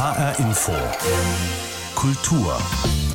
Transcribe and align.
HR 0.00 0.38
Info. 0.38 0.72
Kultur. 1.94 2.56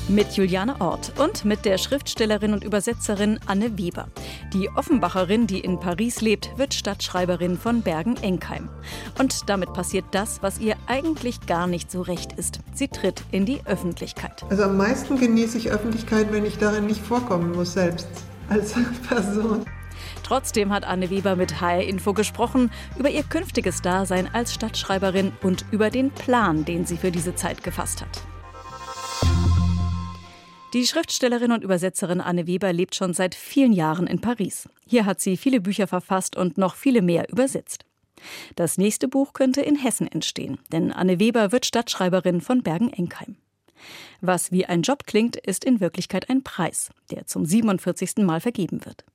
Mit 0.08 0.34
Juliane 0.34 0.80
Ort 0.80 1.14
und 1.18 1.44
mit 1.44 1.66
der 1.66 1.80
Schriftstellerin 1.80 2.54
und 2.54 2.64
Übersetzerin 2.64 3.40
Anne 3.48 3.76
Weber. 3.80 4.08
Die 4.54 4.70
Offenbacherin, 4.70 5.48
die 5.48 5.62
in 5.62 5.80
Paris 5.80 6.22
lebt, 6.22 6.56
wird 6.58 6.76
Stadtschreiberin 6.76 7.58
von 7.58 7.82
Bergen-Enkheim. 7.82 8.70
Und 9.18 9.50
damit 9.50 9.74
passiert 9.74 10.06
das, 10.12 10.44
was 10.44 10.60
ihr 10.60 10.76
eigentlich 10.86 11.48
gar 11.48 11.66
nicht 11.66 11.90
so 11.90 12.04
recht 12.04 12.34
ist. 12.34 12.60
Sie 12.76 12.88
tritt 12.88 13.24
in 13.32 13.48
die 13.48 13.62
Öffentlichkeit. 13.66 14.46
Also 14.52 14.66
am 14.66 14.78
meisten 14.78 15.18
genieße 15.18 15.58
ich 15.58 15.72
Öffentlichkeit, 15.72 16.32
wenn 16.32 16.46
ich 16.46 16.60
darin 16.60 16.86
nicht 16.86 17.02
vorkommen 17.02 17.54
muss 17.54 17.74
selbst 17.74 18.08
als 18.48 18.76
Person. 19.10 19.66
Trotzdem 20.26 20.74
hat 20.74 20.86
Anne 20.86 21.12
Weber 21.12 21.36
mit 21.36 21.62
HR 21.62 21.84
Info 21.84 22.12
gesprochen 22.12 22.72
über 22.98 23.12
ihr 23.12 23.22
künftiges 23.22 23.84
Dasein 23.84 24.28
als 24.34 24.56
Stadtschreiberin 24.56 25.34
und 25.44 25.66
über 25.70 25.92
den 25.92 26.10
Plan, 26.10 26.66
den 26.66 26.84
sie 26.84 26.98
für 26.98 27.12
diese 27.12 27.36
Zeit 27.36 27.64
gefasst 27.64 28.02
hat. 28.02 28.24
Die 30.74 30.88
Schriftstellerin 30.88 31.52
und 31.52 31.64
Übersetzerin 31.64 32.22
Anne 32.22 32.48
Weber 32.48 32.74
lebt 32.74 32.96
schon 32.96 33.14
seit 33.14 33.36
vielen 33.36 33.72
Jahren 33.72 34.08
in 34.08 34.20
Paris. 34.20 34.68
Hier 34.88 35.06
hat 35.06 35.22
sie 35.22 35.38
viele 35.38 35.62
Bücher 35.62 35.86
verfasst 35.86 36.36
und 36.36 36.58
noch 36.58 36.74
viele 36.74 37.04
mehr 37.04 37.30
übersetzt. 37.30 37.86
Das 38.56 38.80
nächste 38.80 39.08
Buch 39.08 39.34
könnte 39.34 39.62
in 39.62 39.76
Hessen 39.76 40.08
entstehen, 40.08 40.58
denn 40.72 40.92
Anne 40.92 41.20
Weber 41.20 41.52
wird 41.52 41.68
Stadtschreiberin 41.68 42.42
von 42.42 42.64
Bergen-Enkheim. 42.64 43.36
Was 44.22 44.52
wie 44.52 44.66
ein 44.66 44.82
Job 44.82 45.06
klingt, 45.06 45.36
ist 45.36 45.64
in 45.64 45.82
Wirklichkeit 45.82 46.32
ein 46.32 46.42
Preis, 46.42 46.90
der 47.12 47.28
zum 47.28 47.46
47. 47.46 48.18
Mal 48.26 48.42
vergeben 48.42 48.84
wird. 48.86 49.06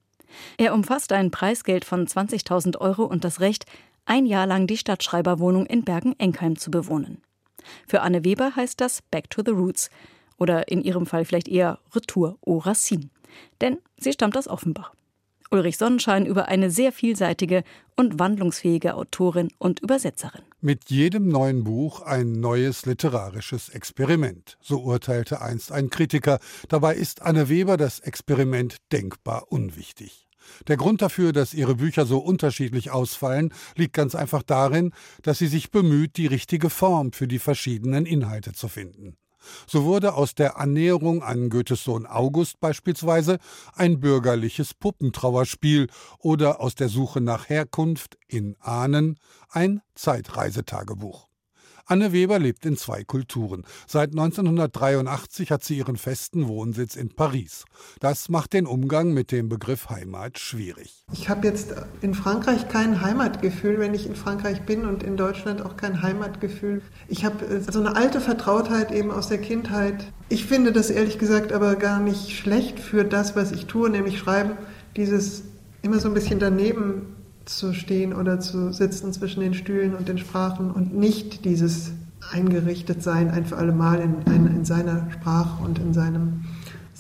Er 0.57 0.75
umfasst 0.75 1.13
ein 1.13 1.31
Preisgeld 1.31 1.85
von 1.85 2.07
20.000 2.07 2.79
Euro 2.79 3.05
und 3.05 3.25
das 3.25 3.41
Recht, 3.41 3.65
ein 4.05 4.27
Jahr 4.27 4.47
lang 4.47 4.67
die 4.67 4.77
Stadtschreiberwohnung 4.77 5.67
in 5.67 5.85
Bergen-Enkheim 5.85 6.57
zu 6.57 6.71
bewohnen. 6.71 7.23
Für 7.87 8.03
Anne 8.03 8.25
Weber 8.25 8.57
heißt 8.57 8.81
das 8.81 9.03
Back 9.11 9.31
to 9.31 9.43
the 9.45 9.53
Roots, 9.53 9.91
oder 10.41 10.69
in 10.69 10.83
ihrem 10.83 11.07
Fall 11.07 11.25
vielleicht 11.25 11.49
eher 11.49 11.79
Retour 11.95 12.39
au 12.45 12.59
Racine. 12.59 13.11
Denn 13.61 13.79
sie 13.99 14.13
stammt 14.13 14.37
aus 14.37 14.49
Offenbach. 14.49 14.93
Ulrich 15.53 15.79
Sonnenschein 15.79 16.27
über 16.27 16.47
eine 16.47 16.71
sehr 16.71 16.93
vielseitige 16.93 17.65
und 17.97 18.19
wandlungsfähige 18.19 18.95
Autorin 18.95 19.49
und 19.59 19.81
Übersetzerin. 19.81 20.43
Mit 20.61 20.91
jedem 20.91 21.29
neuen 21.29 21.65
Buch 21.65 22.03
ein 22.03 22.33
neues 22.33 22.87
literarisches 22.87 23.69
Experiment, 23.69 24.59
so 24.61 24.81
urteilte 24.81 25.43
einst 25.43 25.73
ein 25.73 25.91
Kritiker. 25.91 26.39
Dabei 26.69 26.95
ist 26.95 27.23
Anne 27.23 27.49
Weber 27.49 27.77
das 27.77 27.99
Experiment 27.99 28.77
denkbar 28.93 29.51
unwichtig. 29.51 30.30
Der 30.69 30.77
Grund 30.77 31.03
dafür, 31.03 31.33
dass 31.33 31.55
ihre 31.55 31.77
Bücher 31.77 32.07
so 32.07 32.19
unterschiedlich 32.19 32.91
ausfallen, 32.91 33.53
liegt 33.77 33.95
ganz 33.95 34.15
einfach 34.15 34.43
darin, 34.43 34.93
dass 35.23 35.39
sie 35.39 35.47
sich 35.47 35.71
bemüht, 35.71 36.17
die 36.17 36.27
richtige 36.27 36.71
Form 36.71 37.13
für 37.13 37.29
die 37.29 37.39
verschiedenen 37.39 38.07
Inhalte 38.07 38.53
zu 38.53 38.69
finden. 38.69 39.17
So 39.67 39.85
wurde 39.85 40.15
aus 40.15 40.35
der 40.35 40.59
Annäherung 40.59 41.23
an 41.23 41.49
Goethes 41.49 41.85
Sohn 41.85 42.07
August 42.07 42.61
beispielsweise 42.61 43.39
ein 43.73 44.01
bürgerliches 44.01 44.75
Puppentrauerspiel 44.75 45.89
oder 46.19 46.61
aus 46.61 46.75
der 46.75 46.89
Suche 46.89 47.21
nach 47.21 47.49
Herkunft 47.49 48.19
in 48.29 48.57
Ahnen 48.61 49.19
ein 49.49 49.81
Zeitreisetagebuch. 49.95 51.30
Anne 51.91 52.13
Weber 52.13 52.39
lebt 52.39 52.65
in 52.67 52.77
zwei 52.77 53.03
Kulturen. 53.03 53.65
Seit 53.89 54.11
1983 54.11 55.51
hat 55.51 55.65
sie 55.65 55.77
ihren 55.77 55.97
festen 55.97 56.47
Wohnsitz 56.47 56.95
in 56.95 57.09
Paris. 57.09 57.65
Das 57.99 58.29
macht 58.29 58.53
den 58.53 58.65
Umgang 58.65 59.13
mit 59.13 59.33
dem 59.33 59.49
Begriff 59.49 59.91
Heimat 59.91 60.39
schwierig. 60.39 61.05
Ich 61.13 61.29
habe 61.29 61.49
jetzt 61.49 61.75
in 62.01 62.15
Frankreich 62.15 62.69
kein 62.69 63.01
Heimatgefühl, 63.01 63.81
wenn 63.81 63.93
ich 63.93 64.07
in 64.07 64.15
Frankreich 64.15 64.63
bin 64.63 64.85
und 64.85 65.03
in 65.03 65.17
Deutschland 65.17 65.63
auch 65.63 65.77
kein 65.77 66.01
Heimatgefühl. 66.01 66.81
Ich 67.09 67.25
habe 67.25 67.45
äh, 67.45 67.61
so 67.61 67.81
eine 67.81 67.97
alte 67.97 68.21
Vertrautheit 68.21 68.93
eben 68.93 69.11
aus 69.11 69.27
der 69.27 69.39
Kindheit. 69.39 70.13
Ich 70.29 70.45
finde 70.45 70.71
das 70.71 70.91
ehrlich 70.91 71.19
gesagt 71.19 71.53
aber 71.53 71.75
gar 71.75 71.99
nicht 71.99 72.31
schlecht 72.37 72.79
für 72.79 73.05
das, 73.05 73.35
was 73.35 73.51
ich 73.51 73.67
tue, 73.67 73.91
nämlich 73.91 74.17
schreiben, 74.17 74.53
dieses 74.95 75.43
immer 75.83 75.99
so 75.99 76.07
ein 76.07 76.15
bisschen 76.15 76.39
daneben 76.39 77.17
zu 77.57 77.75
stehen 77.75 78.15
oder 78.15 78.41
zu 78.41 78.73
sitzen 78.73 79.13
zwischen 79.13 79.41
den 79.41 79.55
Stühlen 79.55 79.95
und 79.95 80.09
den 80.09 80.19
Sprachen 80.19 80.71
und 80.71 80.95
nicht 80.95 81.45
dieses 81.45 81.93
eingerichtet 82.33 83.03
sein 83.03 83.31
ein 83.31 83.47
für 83.47 83.57
alle 83.57 83.73
Mal 83.73 84.01
in, 84.01 84.23
in, 84.33 84.47
in 84.47 84.65
seiner 84.65 85.11
Sprache 85.11 85.63
und 85.63 85.79
in 85.79 85.93
seinem 85.93 86.45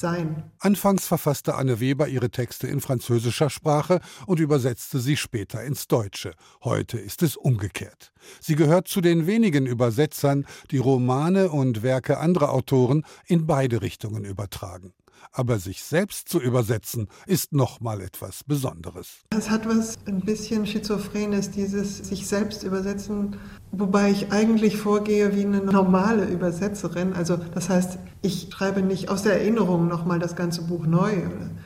sein. 0.01 0.43
Anfangs 0.59 1.07
verfasste 1.07 1.55
Anne 1.55 1.79
Weber 1.79 2.09
ihre 2.09 2.31
Texte 2.31 2.67
in 2.67 2.81
französischer 2.81 3.51
Sprache 3.51 4.01
und 4.27 4.41
übersetzte 4.41 4.99
sie 4.99 5.17
später 5.17 5.63
ins 5.63 5.87
Deutsche. 5.87 6.33
Heute 6.65 6.99
ist 6.99 7.23
es 7.23 7.37
umgekehrt. 7.37 8.13
Sie 8.41 8.57
gehört 8.57 8.89
zu 8.89 9.01
den 9.01 9.27
wenigen 9.27 9.67
Übersetzern, 9.67 10.47
die 10.71 10.79
Romane 10.79 11.51
und 11.51 11.83
Werke 11.83 12.19
anderer 12.19 12.53
Autoren 12.53 13.05
in 13.27 13.47
beide 13.47 13.83
Richtungen 13.83 14.25
übertragen. 14.25 14.93
Aber 15.33 15.59
sich 15.59 15.83
selbst 15.83 16.29
zu 16.29 16.41
übersetzen, 16.41 17.09
ist 17.27 17.53
noch 17.53 17.81
mal 17.81 18.01
etwas 18.01 18.45
Besonderes. 18.45 19.21
Es 19.31 19.51
hat 19.51 19.69
was 19.69 19.99
ein 20.07 20.21
bisschen 20.21 20.67
Schizophrenes, 20.67 21.51
dieses 21.51 21.99
sich 21.99 22.27
selbst 22.27 22.63
übersetzen, 22.63 23.37
wobei 23.73 24.11
ich 24.11 24.33
eigentlich 24.33 24.77
vorgehe 24.77 25.35
wie 25.37 25.45
eine 25.45 25.63
normale 25.63 26.25
Übersetzerin. 26.25 27.13
Also 27.13 27.37
das 27.37 27.69
heißt, 27.69 27.99
ich 28.23 28.49
schreibe 28.51 28.83
nicht 28.83 29.09
aus 29.09 29.23
der 29.23 29.35
Erinnerung 29.35 29.89
noch 29.89 30.05
mal 30.05 30.19
das 30.19 30.37
ganze 30.37 30.63
Buch 30.63 30.87
neu, 30.87 31.13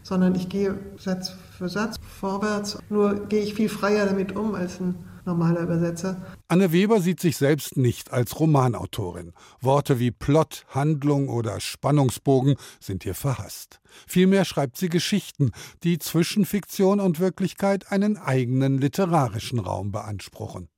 sondern 0.03 0.35
ich 0.35 0.49
gehe 0.49 0.79
Satz 0.99 1.33
für 1.57 1.69
Satz 1.69 1.97
vorwärts. 2.21 2.79
Nur 2.89 3.27
gehe 3.27 3.43
ich 3.43 3.55
viel 3.55 3.69
freier 3.69 4.07
damit 4.07 4.37
um 4.37 4.55
als 4.55 4.81
ein 4.81 4.97
normaler 5.27 5.61
Übersetzer. 5.61 6.23
Anne 6.49 6.73
Weber 6.73 7.01
sieht 7.01 7.21
sich 7.21 7.37
selbst 7.37 7.77
nicht 7.77 8.13
als 8.13 8.39
Romanautorin. 8.39 9.33
Worte 9.61 9.99
wie 9.99 10.11
Plot, 10.11 10.65
Handlung 10.69 11.29
oder 11.29 11.61
Spannungsbogen 11.61 12.57
sind 12.81 13.05
ihr 13.05 13.15
verhasst. 13.15 13.81
Vielmehr 14.07 14.45
schreibt 14.45 14.77
sie 14.77 14.89
Geschichten, 14.89 15.51
die 15.83 15.99
zwischen 15.99 16.45
Fiktion 16.45 17.01
und 17.01 17.21
Wirklichkeit 17.21 17.91
einen 17.91 18.17
eigenen 18.17 18.79
literarischen 18.79 19.59
Raum 19.59 19.93
beanspruchen. 19.93 20.69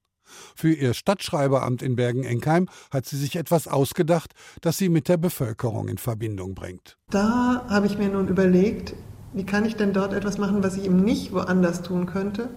Für 0.54 0.72
ihr 0.72 0.94
Stadtschreiberamt 0.94 1.82
in 1.82 1.96
Bergen-Enkheim 1.96 2.68
hat 2.90 3.06
sie 3.06 3.16
sich 3.16 3.36
etwas 3.36 3.68
ausgedacht, 3.68 4.32
das 4.60 4.76
sie 4.76 4.88
mit 4.88 5.08
der 5.08 5.16
Bevölkerung 5.16 5.88
in 5.88 5.98
Verbindung 5.98 6.54
bringt. 6.54 6.96
Da 7.10 7.64
habe 7.68 7.86
ich 7.86 7.98
mir 7.98 8.08
nun 8.08 8.28
überlegt, 8.28 8.94
wie 9.32 9.44
kann 9.44 9.64
ich 9.64 9.76
denn 9.76 9.92
dort 9.92 10.12
etwas 10.12 10.38
machen, 10.38 10.62
was 10.62 10.76
ich 10.76 10.84
eben 10.84 11.04
nicht 11.04 11.32
woanders 11.32 11.82
tun 11.82 12.06
könnte? 12.06 12.48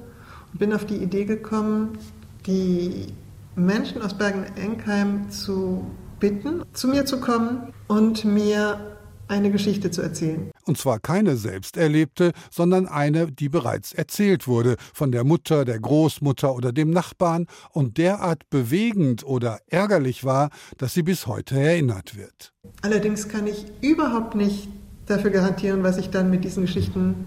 Bin 0.54 0.74
auf 0.74 0.86
die 0.86 0.98
Idee 0.98 1.26
gekommen, 1.26 1.98
die 2.46 3.08
Menschen 3.56 4.02
aus 4.02 4.18
Bergen-Enkheim 4.18 5.30
zu 5.30 5.86
bitten, 6.20 6.64
zu 6.74 6.88
mir 6.88 7.06
zu 7.06 7.20
kommen 7.20 7.74
und 7.88 8.26
mir 8.26 8.98
eine 9.30 9.52
Geschichte 9.52 9.92
zu 9.92 10.02
erzählen. 10.02 10.52
Und 10.66 10.78
zwar 10.78 11.00
keine 11.00 11.38
selbst 11.38 11.78
erlebte, 11.78 12.32
sondern 12.52 12.88
eine, 12.88 13.32
die 13.32 13.48
bereits 13.48 13.94
erzählt 13.94 14.48
wurde, 14.48 14.76
von 14.94 15.12
der 15.12 15.24
Mutter, 15.24 15.66
der 15.66 15.80
Großmutter 15.80 16.54
oder 16.54 16.72
dem 16.72 16.90
Nachbarn 16.90 17.46
und 17.72 17.98
derart 17.98 18.50
bewegend 18.50 19.24
oder 19.24 19.60
ärgerlich 19.68 20.24
war, 20.24 20.50
dass 20.78 20.94
sie 20.94 21.04
bis 21.04 21.28
heute 21.28 21.60
erinnert 21.60 22.18
wird. 22.18 22.54
Allerdings 22.82 23.30
kann 23.30 23.48
ich 23.48 23.66
überhaupt 23.82 24.36
nicht 24.36 24.68
dafür 25.06 25.32
garantieren, 25.32 25.84
was 25.84 25.98
ich 25.98 26.10
dann 26.10 26.30
mit 26.30 26.44
diesen 26.44 26.66
Geschichten 26.66 27.26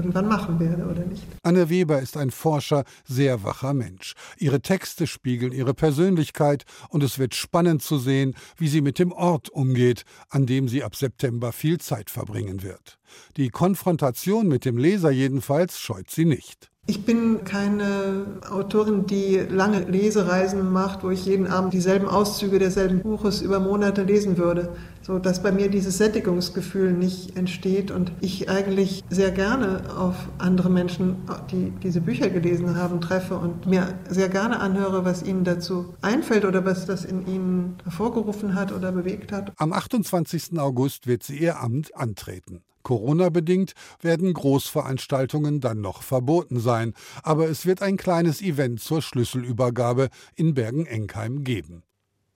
irgendwann 0.00 0.28
machen 0.28 0.58
werde 0.58 0.86
oder 0.86 1.04
nicht. 1.04 1.22
Anne 1.42 1.68
Weber 1.68 2.00
ist 2.00 2.16
ein 2.16 2.30
forscher, 2.30 2.84
sehr 3.04 3.44
wacher 3.44 3.74
Mensch. 3.74 4.14
Ihre 4.38 4.62
Texte 4.62 5.06
spiegeln 5.06 5.52
ihre 5.52 5.74
Persönlichkeit 5.74 6.64
und 6.88 7.02
es 7.02 7.18
wird 7.18 7.34
spannend 7.34 7.82
zu 7.82 7.98
sehen, 7.98 8.34
wie 8.56 8.68
sie 8.68 8.80
mit 8.80 8.98
dem 8.98 9.12
Ort 9.12 9.50
umgeht, 9.50 10.04
an 10.30 10.46
dem 10.46 10.68
sie 10.68 10.82
ab 10.82 10.96
September 10.96 11.52
viel 11.52 11.78
Zeit 11.78 12.08
verbringen 12.08 12.62
wird. 12.62 12.98
Die 13.36 13.50
Konfrontation 13.50 14.48
mit 14.48 14.64
dem 14.64 14.78
Leser 14.78 15.10
jedenfalls 15.10 15.78
scheut 15.78 16.10
sie 16.10 16.24
nicht. 16.24 16.70
Ich 16.90 17.04
bin 17.04 17.44
keine 17.44 18.26
Autorin, 18.50 19.06
die 19.06 19.36
lange 19.36 19.84
Lesereisen 19.84 20.72
macht, 20.72 21.04
wo 21.04 21.10
ich 21.10 21.24
jeden 21.24 21.46
Abend 21.46 21.72
dieselben 21.72 22.08
Auszüge 22.08 22.58
derselben 22.58 22.98
Buches 22.98 23.42
über 23.42 23.60
Monate 23.60 24.02
lesen 24.02 24.38
würde, 24.38 24.70
so 25.00 25.20
dass 25.20 25.40
bei 25.40 25.52
mir 25.52 25.70
dieses 25.70 25.98
Sättigungsgefühl 25.98 26.92
nicht 26.92 27.36
entsteht 27.36 27.92
und 27.92 28.10
ich 28.20 28.50
eigentlich 28.50 29.04
sehr 29.08 29.30
gerne 29.30 29.84
auf 29.96 30.16
andere 30.38 30.68
Menschen, 30.68 31.14
die 31.52 31.72
diese 31.80 32.00
Bücher 32.00 32.28
gelesen 32.28 32.74
haben, 32.74 33.00
treffe 33.00 33.36
und 33.36 33.66
mir 33.66 33.94
sehr 34.08 34.28
gerne 34.28 34.58
anhöre, 34.58 35.04
was 35.04 35.22
ihnen 35.22 35.44
dazu 35.44 35.94
einfällt 36.02 36.44
oder 36.44 36.64
was 36.64 36.86
das 36.86 37.04
in 37.04 37.24
ihnen 37.24 37.76
hervorgerufen 37.84 38.56
hat 38.56 38.72
oder 38.72 38.90
bewegt 38.90 39.30
hat. 39.30 39.52
Am 39.58 39.72
28. 39.72 40.58
August 40.58 41.06
wird 41.06 41.22
sie 41.22 41.38
ihr 41.38 41.60
Amt 41.60 41.94
antreten. 41.94 42.64
Corona-bedingt 42.82 43.74
werden 44.00 44.32
Großveranstaltungen 44.32 45.60
dann 45.60 45.80
noch 45.80 46.02
verboten 46.02 46.60
sein, 46.60 46.94
aber 47.22 47.48
es 47.48 47.66
wird 47.66 47.82
ein 47.82 47.96
kleines 47.96 48.42
Event 48.42 48.80
zur 48.80 49.02
Schlüsselübergabe 49.02 50.08
in 50.34 50.54
Bergen-Enkheim 50.54 51.44
geben. 51.44 51.82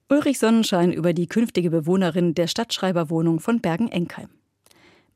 Ulrich 0.09 0.39
Sonnenschein 0.39 0.93
über 0.93 1.13
die 1.13 1.27
künftige 1.27 1.71
Bewohnerin 1.71 2.35
der 2.35 2.47
Stadtschreiberwohnung 2.47 3.41
von 3.41 3.61
Bergen-Enkheim. 3.61 4.29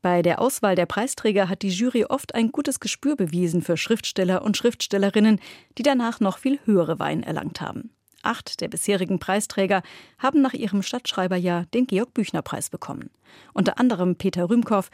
Bei 0.01 0.21
der 0.21 0.41
Auswahl 0.41 0.75
der 0.75 0.85
Preisträger 0.85 1.49
hat 1.49 1.61
die 1.61 1.69
Jury 1.69 2.05
oft 2.05 2.33
ein 2.33 2.51
gutes 2.51 2.79
Gespür 2.79 3.15
bewiesen 3.15 3.61
für 3.61 3.75
Schriftsteller 3.75 4.43
und 4.43 4.55
Schriftstellerinnen, 4.55 5.39
die 5.77 5.83
danach 5.83 6.21
noch 6.21 6.37
viel 6.37 6.59
höhere 6.65 6.99
Weihen 6.99 7.21
erlangt 7.21 7.59
haben. 7.59 7.91
Acht 8.21 8.61
der 8.61 8.67
bisherigen 8.67 9.19
Preisträger 9.19 9.81
haben 10.17 10.41
nach 10.41 10.53
ihrem 10.53 10.83
Stadtschreiberjahr 10.83 11.65
den 11.73 11.85
Georg-Büchner-Preis 11.85 12.69
bekommen. 12.69 13.09
Unter 13.53 13.79
anderem 13.79 14.15
Peter 14.15 14.49
Rühmkow, 14.49 14.89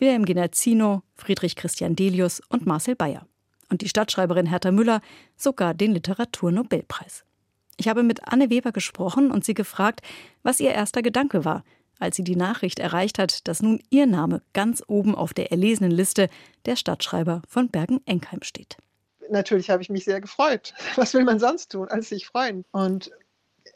Wilhelm 0.00 0.24
Generzino, 0.24 1.02
Friedrich 1.14 1.56
Christian 1.56 1.94
Delius 1.94 2.40
und 2.48 2.64
Marcel 2.66 2.96
Bayer. 2.96 3.26
Und 3.68 3.82
die 3.82 3.88
Stadtschreiberin 3.88 4.46
Hertha 4.46 4.72
Müller 4.72 5.02
sogar 5.36 5.74
den 5.74 5.92
Literaturnobelpreis. 5.92 7.24
Ich 7.76 7.86
habe 7.86 8.02
mit 8.02 8.26
Anne 8.26 8.48
Weber 8.48 8.72
gesprochen 8.72 9.30
und 9.30 9.44
sie 9.44 9.54
gefragt, 9.54 10.00
was 10.42 10.58
ihr 10.58 10.72
erster 10.72 11.02
Gedanke 11.02 11.44
war, 11.44 11.64
als 11.98 12.16
sie 12.16 12.24
die 12.24 12.34
Nachricht 12.34 12.78
erreicht 12.78 13.18
hat, 13.18 13.46
dass 13.46 13.60
nun 13.60 13.82
ihr 13.90 14.06
Name 14.06 14.42
ganz 14.54 14.82
oben 14.86 15.14
auf 15.14 15.34
der 15.34 15.52
erlesenen 15.52 15.92
Liste 15.92 16.28
der 16.64 16.76
Stadtschreiber 16.76 17.42
von 17.46 17.68
Bergen-Enkheim 17.68 18.42
steht. 18.42 18.78
Natürlich 19.30 19.68
habe 19.68 19.82
ich 19.82 19.90
mich 19.90 20.04
sehr 20.04 20.20
gefreut. 20.20 20.74
Was 20.96 21.12
will 21.12 21.24
man 21.24 21.38
sonst 21.38 21.72
tun, 21.72 21.88
als 21.88 22.08
sich 22.08 22.26
freuen? 22.26 22.64
Und 22.72 23.10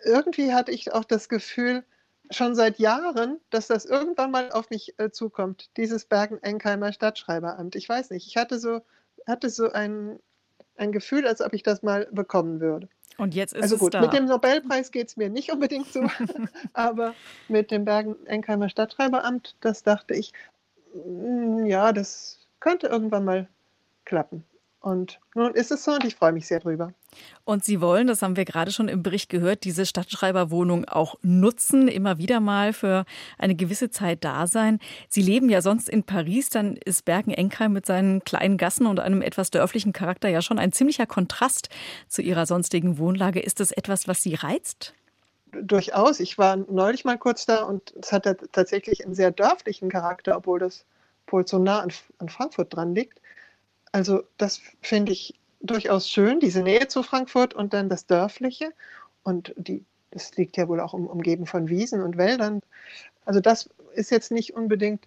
irgendwie 0.05 0.55
hatte 0.55 0.73
ich 0.73 0.93
auch 0.93 1.05
das 1.05 1.29
Gefühl, 1.29 1.85
schon 2.31 2.55
seit 2.55 2.79
Jahren, 2.79 3.41
dass 3.51 3.67
das 3.67 3.85
irgendwann 3.85 4.31
mal 4.31 4.51
auf 4.53 4.71
mich 4.71 4.95
äh, 4.99 5.11
zukommt, 5.11 5.71
dieses 5.77 6.07
Bergen-Enkheimer 6.07 6.93
Stadtschreiberamt. 6.93 7.77
Ich 7.77 7.89
weiß 7.89 8.11
nicht, 8.11 8.27
ich 8.27 8.37
hatte 8.37 8.59
so, 8.59 8.81
hatte 9.27 9.51
so 9.51 9.71
ein, 9.71 10.19
ein 10.77 10.93
Gefühl, 10.93 11.27
als 11.27 11.41
ob 11.41 11.53
ich 11.53 11.63
das 11.63 11.83
mal 11.83 12.09
bekommen 12.11 12.61
würde. 12.61 12.89
Und 13.17 13.35
jetzt 13.35 13.55
ist 13.55 13.63
also 13.63 13.79
gut, 13.79 13.95
es 13.95 14.01
da. 14.01 14.07
mit 14.07 14.13
dem 14.13 14.27
Nobelpreis 14.27 14.91
geht 14.91 15.09
es 15.09 15.17
mir 15.17 15.29
nicht 15.29 15.53
unbedingt 15.53 15.93
so, 15.93 16.09
aber 16.73 17.15
mit 17.49 17.71
dem 17.71 17.85
Bergen-Enkheimer 17.85 18.69
Stadtschreiberamt, 18.69 19.57
das 19.61 19.83
dachte 19.83 20.15
ich, 20.15 20.33
mm, 20.95 21.67
ja, 21.67 21.93
das 21.93 22.41
könnte 22.59 22.89
irgendwann 22.89 23.25
mal 23.25 23.49
klappen. 24.05 24.45
Und 24.85 25.19
nun 25.35 25.55
ist 25.55 25.71
es 25.71 25.83
so 25.83 25.93
und 25.93 26.05
ich 26.05 26.15
freue 26.15 26.33
mich 26.33 26.47
sehr 26.47 26.61
drüber. 26.61 26.93
Und 27.45 27.65
Sie 27.65 27.81
wollen, 27.81 28.07
das 28.07 28.21
haben 28.21 28.37
wir 28.37 28.45
gerade 28.45 28.71
schon 28.71 28.89
im 28.89 29.03
Bericht 29.03 29.31
gehört, 29.31 29.65
diese 29.65 29.87
Stadtschreiberwohnung 29.87 30.85
auch 30.85 31.15
nutzen, 31.23 31.89
immer 31.89 32.19
wieder 32.19 32.39
mal 32.41 32.75
für 32.75 33.07
eine 33.39 33.55
gewisse 33.55 33.89
Zeit 33.89 34.25
da 34.25 34.47
sein. 34.47 34.81
Sie 35.09 35.23
leben 35.23 35.49
ja 35.49 35.63
sonst 35.63 35.89
in 35.89 36.03
Paris, 36.03 36.51
dann 36.51 36.77
ist 36.77 37.07
Bergen-Enkheim 37.07 37.73
mit 37.73 37.87
seinen 37.87 38.25
kleinen 38.25 38.59
Gassen 38.59 38.87
und 38.87 39.01
einem 39.01 39.23
etwas 39.23 39.51
dörflichen 39.51 39.95
Charakter 39.95 40.29
ja 40.29 40.43
schon 40.43 40.59
ein 40.59 40.71
ziemlicher 40.71 41.07
Kontrast 41.07 41.71
zu 42.07 42.21
Ihrer 42.21 42.45
sonstigen 42.45 42.99
Wohnlage. 42.99 43.41
Ist 43.41 43.61
das 43.61 43.73
etwas, 43.73 44.07
was 44.07 44.23
Sie 44.23 44.35
reizt? 44.35 44.93
Durchaus. 45.53 46.21
Ich 46.21 46.37
war 46.37 46.57
neulich 46.57 47.07
mal 47.07 47.17
kurz 47.17 47.47
da 47.47 47.63
und 47.63 47.95
es 48.03 48.13
hat 48.13 48.27
tatsächlich 48.53 49.03
einen 49.07 49.15
sehr 49.15 49.31
dörflichen 49.31 49.89
Charakter, 49.89 50.37
obwohl 50.37 50.59
das 50.59 50.85
wohl 51.29 51.47
so 51.47 51.59
nah 51.59 51.81
an, 51.81 51.91
an 52.19 52.29
Frankfurt 52.29 52.75
dran 52.75 52.95
liegt. 52.95 53.23
Also 53.95 54.25
das 54.39 54.61
finde 54.83 55.13
ich 55.13 55.39
durchaus 55.61 56.11
schön, 56.11 56.41
diese 56.41 56.65
Nähe 56.65 56.89
zu 56.89 57.05
Frankfurt 57.05 57.55
und 57.55 57.73
dann 57.73 57.89
das 57.89 58.07
Dörfliche. 58.07 58.73
Und 59.23 59.55
die, 59.57 59.85
das 60.11 60.37
liegt 60.37 60.57
ja 60.57 60.67
wohl 60.67 60.81
auch 60.81 60.95
um, 60.95 61.07
umgeben 61.07 61.47
von 61.47 61.69
Wiesen 61.69 62.03
und 62.03 62.17
Wäldern. 62.17 62.61
Also 63.25 63.39
das 63.39 63.71
ist 63.95 64.11
jetzt 64.11 64.33
nicht 64.33 64.53
unbedingt 64.53 65.07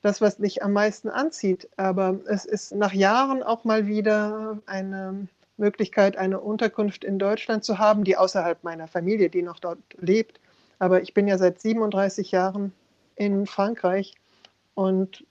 das, 0.00 0.22
was 0.22 0.38
mich 0.38 0.62
am 0.62 0.72
meisten 0.72 1.10
anzieht. 1.10 1.68
Aber 1.76 2.20
es 2.24 2.46
ist 2.46 2.74
nach 2.74 2.94
Jahren 2.94 3.42
auch 3.42 3.64
mal 3.64 3.86
wieder 3.86 4.58
eine 4.64 5.28
Möglichkeit, 5.58 6.16
eine 6.16 6.40
Unterkunft 6.40 7.04
in 7.04 7.18
Deutschland 7.18 7.64
zu 7.64 7.78
haben, 7.78 8.02
die 8.02 8.16
außerhalb 8.16 8.64
meiner 8.64 8.88
Familie, 8.88 9.28
die 9.28 9.42
noch 9.42 9.58
dort 9.58 9.78
lebt. 9.98 10.40
Aber 10.78 11.02
ich 11.02 11.12
bin 11.12 11.28
ja 11.28 11.36
seit 11.36 11.60
37 11.60 12.30
Jahren 12.30 12.72
in 13.14 13.44
Frankreich 13.46 14.14
und 14.72 15.26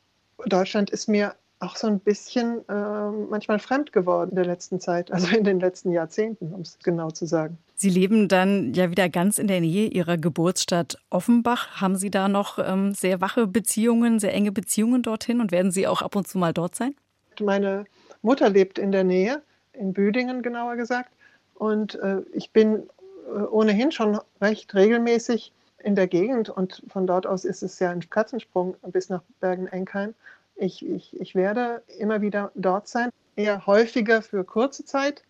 Deutschland 0.45 0.91
ist 0.91 1.07
mir 1.07 1.33
auch 1.61 1.75
so 1.75 1.87
ein 1.87 1.99
bisschen 1.99 2.67
äh, 2.67 3.11
manchmal 3.29 3.59
fremd 3.59 3.93
geworden 3.93 4.31
in 4.31 4.35
der 4.35 4.45
letzten 4.45 4.79
Zeit, 4.79 5.11
also 5.11 5.35
in 5.35 5.43
den 5.43 5.59
letzten 5.59 5.91
Jahrzehnten, 5.91 6.53
um 6.53 6.61
es 6.61 6.77
genau 6.83 7.11
zu 7.11 7.25
sagen. 7.25 7.57
Sie 7.75 7.89
leben 7.89 8.27
dann 8.27 8.73
ja 8.73 8.91
wieder 8.91 9.09
ganz 9.09 9.37
in 9.37 9.47
der 9.47 9.61
Nähe 9.61 9.87
Ihrer 9.87 10.17
Geburtsstadt 10.17 10.97
Offenbach. 11.09 11.81
Haben 11.81 11.95
Sie 11.95 12.11
da 12.11 12.27
noch 12.27 12.59
ähm, 12.59 12.93
sehr 12.93 13.21
wache 13.21 13.47
Beziehungen, 13.47 14.19
sehr 14.19 14.33
enge 14.33 14.51
Beziehungen 14.51 15.01
dorthin 15.01 15.41
und 15.41 15.51
werden 15.51 15.71
Sie 15.71 15.87
auch 15.87 16.01
ab 16.01 16.15
und 16.15 16.27
zu 16.27 16.37
mal 16.37 16.53
dort 16.53 16.75
sein? 16.75 16.95
Meine 17.39 17.85
Mutter 18.21 18.49
lebt 18.49 18.77
in 18.77 18.91
der 18.91 19.03
Nähe, 19.03 19.41
in 19.73 19.93
Büdingen 19.93 20.41
genauer 20.41 20.75
gesagt. 20.75 21.11
Und 21.55 21.95
äh, 21.95 22.21
ich 22.33 22.51
bin 22.51 22.83
äh, 23.27 23.41
ohnehin 23.43 23.91
schon 23.91 24.19
recht 24.41 24.73
regelmäßig 24.73 25.51
in 25.83 25.95
der 25.95 26.07
Gegend 26.07 26.49
und 26.49 26.83
von 26.87 27.07
dort 27.07 27.25
aus 27.25 27.45
ist 27.45 27.63
es 27.63 27.79
ja 27.79 27.89
ein 27.89 28.07
Katzensprung 28.09 28.75
bis 28.83 29.09
nach 29.09 29.21
Bergen-Enkheim. 29.39 30.13
Ich, 30.55 30.85
ich, 30.85 31.19
ich 31.19 31.35
werde 31.35 31.83
immer 31.97 32.21
wieder 32.21 32.51
dort 32.55 32.87
sein, 32.87 33.09
eher 33.35 33.65
häufiger 33.65 34.21
für 34.21 34.43
kurze 34.43 34.85
Zeit. 34.85 35.23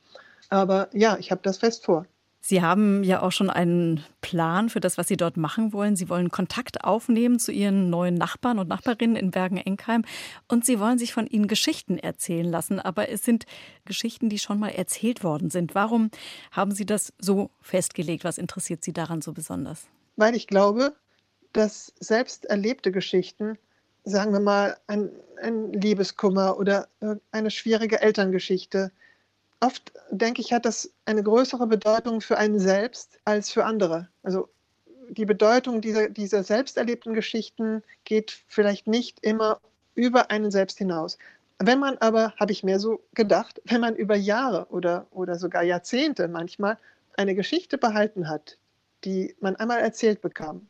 Aber 0.49 0.89
ja, 0.93 1.17
ich 1.17 1.31
habe 1.31 1.41
das 1.43 1.57
fest 1.57 1.85
vor. 1.85 2.05
Sie 2.43 2.63
haben 2.63 3.03
ja 3.03 3.21
auch 3.21 3.31
schon 3.31 3.51
einen 3.51 4.03
Plan 4.19 4.69
für 4.69 4.79
das, 4.79 4.97
was 4.97 5.07
Sie 5.07 5.15
dort 5.15 5.37
machen 5.37 5.73
wollen. 5.73 5.95
Sie 5.95 6.09
wollen 6.09 6.31
Kontakt 6.31 6.83
aufnehmen 6.83 7.37
zu 7.37 7.51
Ihren 7.51 7.91
neuen 7.91 8.15
Nachbarn 8.15 8.57
und 8.57 8.67
Nachbarinnen 8.67 9.15
in 9.15 9.29
Bergen-Enkheim 9.29 10.03
und 10.47 10.65
Sie 10.65 10.79
wollen 10.79 10.97
sich 10.97 11.13
von 11.13 11.27
ihnen 11.27 11.47
Geschichten 11.47 11.99
erzählen 11.99 12.49
lassen. 12.49 12.79
Aber 12.79 13.09
es 13.09 13.23
sind 13.23 13.45
Geschichten, 13.85 14.27
die 14.27 14.39
schon 14.39 14.59
mal 14.59 14.69
erzählt 14.69 15.23
worden 15.23 15.51
sind. 15.51 15.75
Warum 15.75 16.09
haben 16.51 16.71
Sie 16.71 16.85
das 16.85 17.13
so 17.19 17.51
festgelegt? 17.61 18.23
Was 18.23 18.39
interessiert 18.39 18.83
Sie 18.83 18.91
daran 18.91 19.21
so 19.21 19.33
besonders? 19.33 19.87
Weil 20.15 20.35
ich 20.35 20.47
glaube, 20.47 20.95
dass 21.53 21.93
selbst 21.99 22.45
erlebte 22.45 22.91
Geschichten 22.91 23.59
sagen 24.03 24.33
wir 24.33 24.39
mal, 24.39 24.77
ein, 24.87 25.09
ein 25.41 25.73
Liebeskummer 25.73 26.57
oder 26.57 26.87
eine 27.31 27.51
schwierige 27.51 28.01
Elterngeschichte. 28.01 28.91
Oft 29.59 29.93
denke 30.09 30.41
ich, 30.41 30.53
hat 30.53 30.65
das 30.65 30.91
eine 31.05 31.23
größere 31.23 31.67
Bedeutung 31.67 32.21
für 32.21 32.37
einen 32.37 32.59
selbst 32.59 33.19
als 33.25 33.51
für 33.51 33.65
andere. 33.65 34.07
Also 34.23 34.49
die 35.09 35.25
Bedeutung 35.25 35.81
dieser, 35.81 36.09
dieser 36.09 36.43
selbst 36.43 36.77
erlebten 36.77 37.13
Geschichten 37.13 37.83
geht 38.05 38.43
vielleicht 38.47 38.87
nicht 38.87 39.19
immer 39.23 39.59
über 39.93 40.31
einen 40.31 40.51
selbst 40.51 40.77
hinaus. 40.77 41.17
Wenn 41.59 41.79
man 41.79 41.97
aber, 41.99 42.33
habe 42.37 42.51
ich 42.51 42.63
mir 42.63 42.79
so 42.79 43.03
gedacht, 43.13 43.61
wenn 43.65 43.81
man 43.81 43.95
über 43.95 44.15
Jahre 44.15 44.65
oder, 44.69 45.05
oder 45.11 45.37
sogar 45.37 45.63
Jahrzehnte 45.63 46.27
manchmal 46.27 46.77
eine 47.17 47.35
Geschichte 47.35 47.77
behalten 47.77 48.29
hat, 48.29 48.57
die 49.03 49.35
man 49.41 49.55
einmal 49.57 49.79
erzählt 49.79 50.21
bekam, 50.21 50.67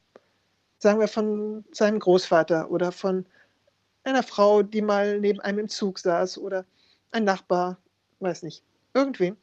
sagen 0.82 1.00
wir, 1.00 1.08
von 1.08 1.64
seinem 1.72 2.00
Großvater 2.00 2.72
oder 2.72 2.92
von 2.92 3.26
einer 4.04 4.24
Frau, 4.24 4.64
die 4.64 4.82
mal 4.82 5.20
neben 5.20 5.40
einem 5.40 5.60
im 5.60 5.70
Zug 5.70 6.00
saß 6.00 6.40
oder 6.40 6.66
ein 7.12 7.24
Nachbar, 7.24 7.78
weiß 8.20 8.42
nicht, 8.44 8.64
irgendwem. 8.94 9.38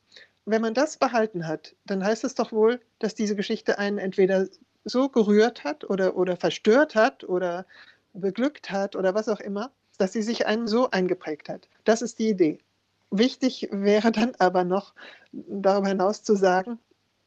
Wenn 0.46 0.62
man 0.62 0.74
das 0.74 0.96
behalten 0.96 1.46
hat, 1.46 1.76
dann 1.84 2.04
heißt 2.04 2.24
es 2.24 2.34
doch 2.34 2.50
wohl, 2.50 2.80
dass 2.98 3.14
diese 3.14 3.36
Geschichte 3.36 3.78
einen 3.78 3.98
entweder 3.98 4.48
so 4.84 5.08
gerührt 5.08 5.62
hat 5.62 5.88
oder, 5.88 6.16
oder 6.16 6.36
verstört 6.36 6.94
hat 6.94 7.22
oder 7.22 7.66
beglückt 8.14 8.70
hat 8.70 8.96
oder 8.96 9.14
was 9.14 9.28
auch 9.28 9.40
immer, 9.40 9.70
dass 9.98 10.14
sie 10.14 10.22
sich 10.22 10.46
einem 10.46 10.66
so 10.66 10.90
eingeprägt 10.90 11.48
hat. 11.48 11.68
Das 11.84 12.02
ist 12.02 12.18
die 12.18 12.30
Idee. 12.30 12.58
Wichtig 13.10 13.68
wäre 13.70 14.10
dann 14.10 14.32
aber 14.38 14.64
noch 14.64 14.94
darüber 15.32 15.88
hinaus 15.88 16.24
zu 16.24 16.34
sagen, 16.34 16.80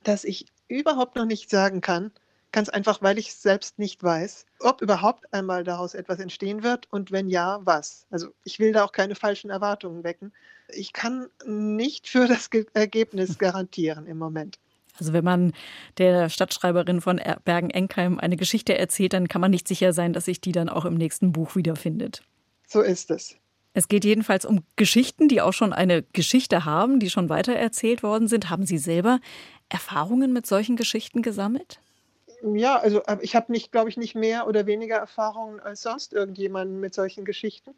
dass 0.04 0.26
ich 0.26 0.48
überhaupt 0.68 1.16
noch 1.16 1.26
nicht 1.26 1.50
sagen 1.50 1.80
kann, 1.80 2.12
Ganz 2.52 2.68
einfach, 2.68 3.02
weil 3.02 3.18
ich 3.18 3.34
selbst 3.34 3.80
nicht 3.80 4.04
weiß, 4.04 4.46
ob 4.60 4.82
überhaupt 4.82 5.34
einmal 5.34 5.64
daraus 5.64 5.94
etwas 5.94 6.20
entstehen 6.20 6.64
wird 6.64 6.88
und 6.92 7.12
wenn 7.12 7.30
ja, 7.30 7.60
was. 7.64 8.06
Also 8.10 8.30
ich 8.44 8.60
will 8.60 8.74
da 8.74 8.84
auch 8.84 8.92
keine 8.92 9.16
falschen 9.16 9.50
Erwartungen 9.50 10.04
wecken. 10.04 10.34
Ich 10.68 10.92
kann 10.92 11.28
nicht 11.46 12.10
für 12.10 12.28
das 12.28 12.50
Ergebnis 12.74 13.38
garantieren 13.38 14.06
im 14.06 14.18
Moment. 14.18 14.60
Also 15.00 15.14
wenn 15.14 15.24
man 15.24 15.54
der 15.98 16.30
Stadtschreiberin 16.30 17.00
von 17.00 17.22
Bergen-Enkheim 17.46 18.20
eine 18.20 18.36
Geschichte 18.36 18.78
erzählt, 18.78 19.14
dann 19.14 19.30
kann 19.30 19.42
man 19.42 19.52
nicht 19.52 19.68
sicher 19.68 19.94
sein, 19.94 20.12
dass 20.12 20.26
sich 20.26 20.42
die 20.42 20.52
dann 20.52 20.68
auch 20.68 20.84
im 20.84 20.96
nächsten 20.96 21.32
Buch 21.32 21.56
wiederfindet. 21.56 22.22
So 22.68 22.82
ist 22.82 23.12
es. 23.12 23.38
Es 23.74 23.88
geht 23.88 24.04
jedenfalls 24.04 24.46
um 24.46 24.64
Geschichten, 24.76 25.30
die 25.30 25.42
auch 25.42 25.54
schon 25.54 25.72
eine 25.72 26.04
Geschichte 26.04 26.66
haben, 26.66 27.00
die 27.00 27.10
schon 27.10 27.30
weitererzählt 27.30 28.04
worden 28.04 28.28
sind. 28.28 28.50
Haben 28.50 28.66
Sie 28.66 28.78
selber 28.78 29.20
Erfahrungen 29.70 30.34
mit 30.34 30.46
solchen 30.46 30.76
Geschichten 30.76 31.22
gesammelt? 31.22 31.80
Ja, 32.44 32.78
also 32.78 33.04
äh, 33.04 33.18
ich 33.22 33.36
habe 33.36 33.52
nicht, 33.52 33.72
glaube 33.72 33.90
ich, 33.90 33.98
nicht 33.98 34.16
mehr 34.16 34.48
oder 34.48 34.66
weniger 34.66 34.98
Erfahrungen 34.98 35.60
als 35.60 35.82
sonst 35.82 36.14
irgendjemand 36.14 36.80
mit 36.80 36.94
solchen 36.94 37.26
Geschichten. 37.26 37.76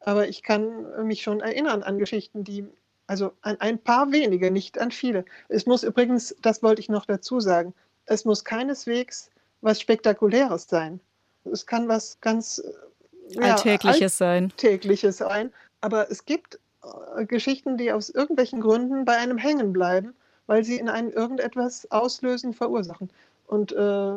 Aber 0.00 0.28
ich 0.28 0.42
kann 0.42 1.06
mich 1.06 1.22
schon 1.22 1.40
erinnern 1.40 1.82
an 1.82 1.98
Geschichten, 1.98 2.44
die, 2.44 2.66
also 3.06 3.32
an 3.40 3.58
ein 3.60 3.78
paar 3.78 4.12
wenige, 4.12 4.50
nicht 4.50 4.78
an 4.78 4.90
viele. 4.90 5.24
Es 5.48 5.66
muss 5.66 5.82
übrigens, 5.82 6.36
das 6.42 6.62
wollte 6.62 6.80
ich 6.80 6.88
noch 6.88 7.06
dazu 7.06 7.40
sagen, 7.40 7.74
es 8.06 8.24
muss 8.24 8.44
keineswegs 8.44 9.30
was 9.62 9.80
Spektakuläres 9.80 10.68
sein. 10.68 11.00
Es 11.50 11.66
kann 11.66 11.88
was 11.88 12.20
ganz 12.20 12.58
äh, 12.58 13.34
ja, 13.34 13.54
Alltägliches 13.54 14.18
sein. 14.18 14.44
Alltägliches 14.44 15.18
sein. 15.18 15.52
Aber 15.80 16.10
es 16.10 16.26
gibt 16.26 16.58
äh, 17.16 17.24
Geschichten, 17.24 17.78
die 17.78 17.92
aus 17.92 18.10
irgendwelchen 18.10 18.60
Gründen 18.60 19.04
bei 19.04 19.16
einem 19.16 19.38
hängen 19.38 19.72
bleiben, 19.72 20.14
weil 20.46 20.64
sie 20.64 20.78
in 20.78 20.90
einem 20.90 21.10
irgendetwas 21.10 21.90
auslösen, 21.90 22.52
verursachen. 22.52 23.10
Und 23.54 23.70
äh, 23.72 24.14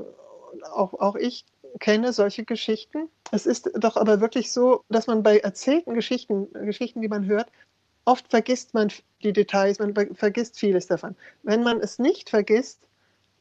auch, 0.74 0.94
auch 0.96 1.16
ich 1.16 1.46
kenne 1.80 2.12
solche 2.12 2.44
Geschichten. 2.44 3.08
Es 3.32 3.46
ist 3.46 3.70
doch 3.76 3.96
aber 3.96 4.20
wirklich 4.20 4.52
so, 4.52 4.84
dass 4.90 5.06
man 5.06 5.22
bei 5.22 5.38
erzählten 5.38 5.94
Geschichten, 5.94 6.52
Geschichten, 6.54 7.02
die 7.02 7.08
man 7.08 7.26
hört, 7.26 7.52
oft 8.06 8.28
vergisst 8.30 8.74
man 8.74 8.90
die 9.22 9.34
Details, 9.34 9.78
man 9.78 9.94
vergisst 10.16 10.58
vieles 10.58 10.88
davon. 10.88 11.16
Wenn 11.44 11.62
man 11.62 11.80
es 11.82 12.00
nicht 12.00 12.32
vergisst, 12.32 12.80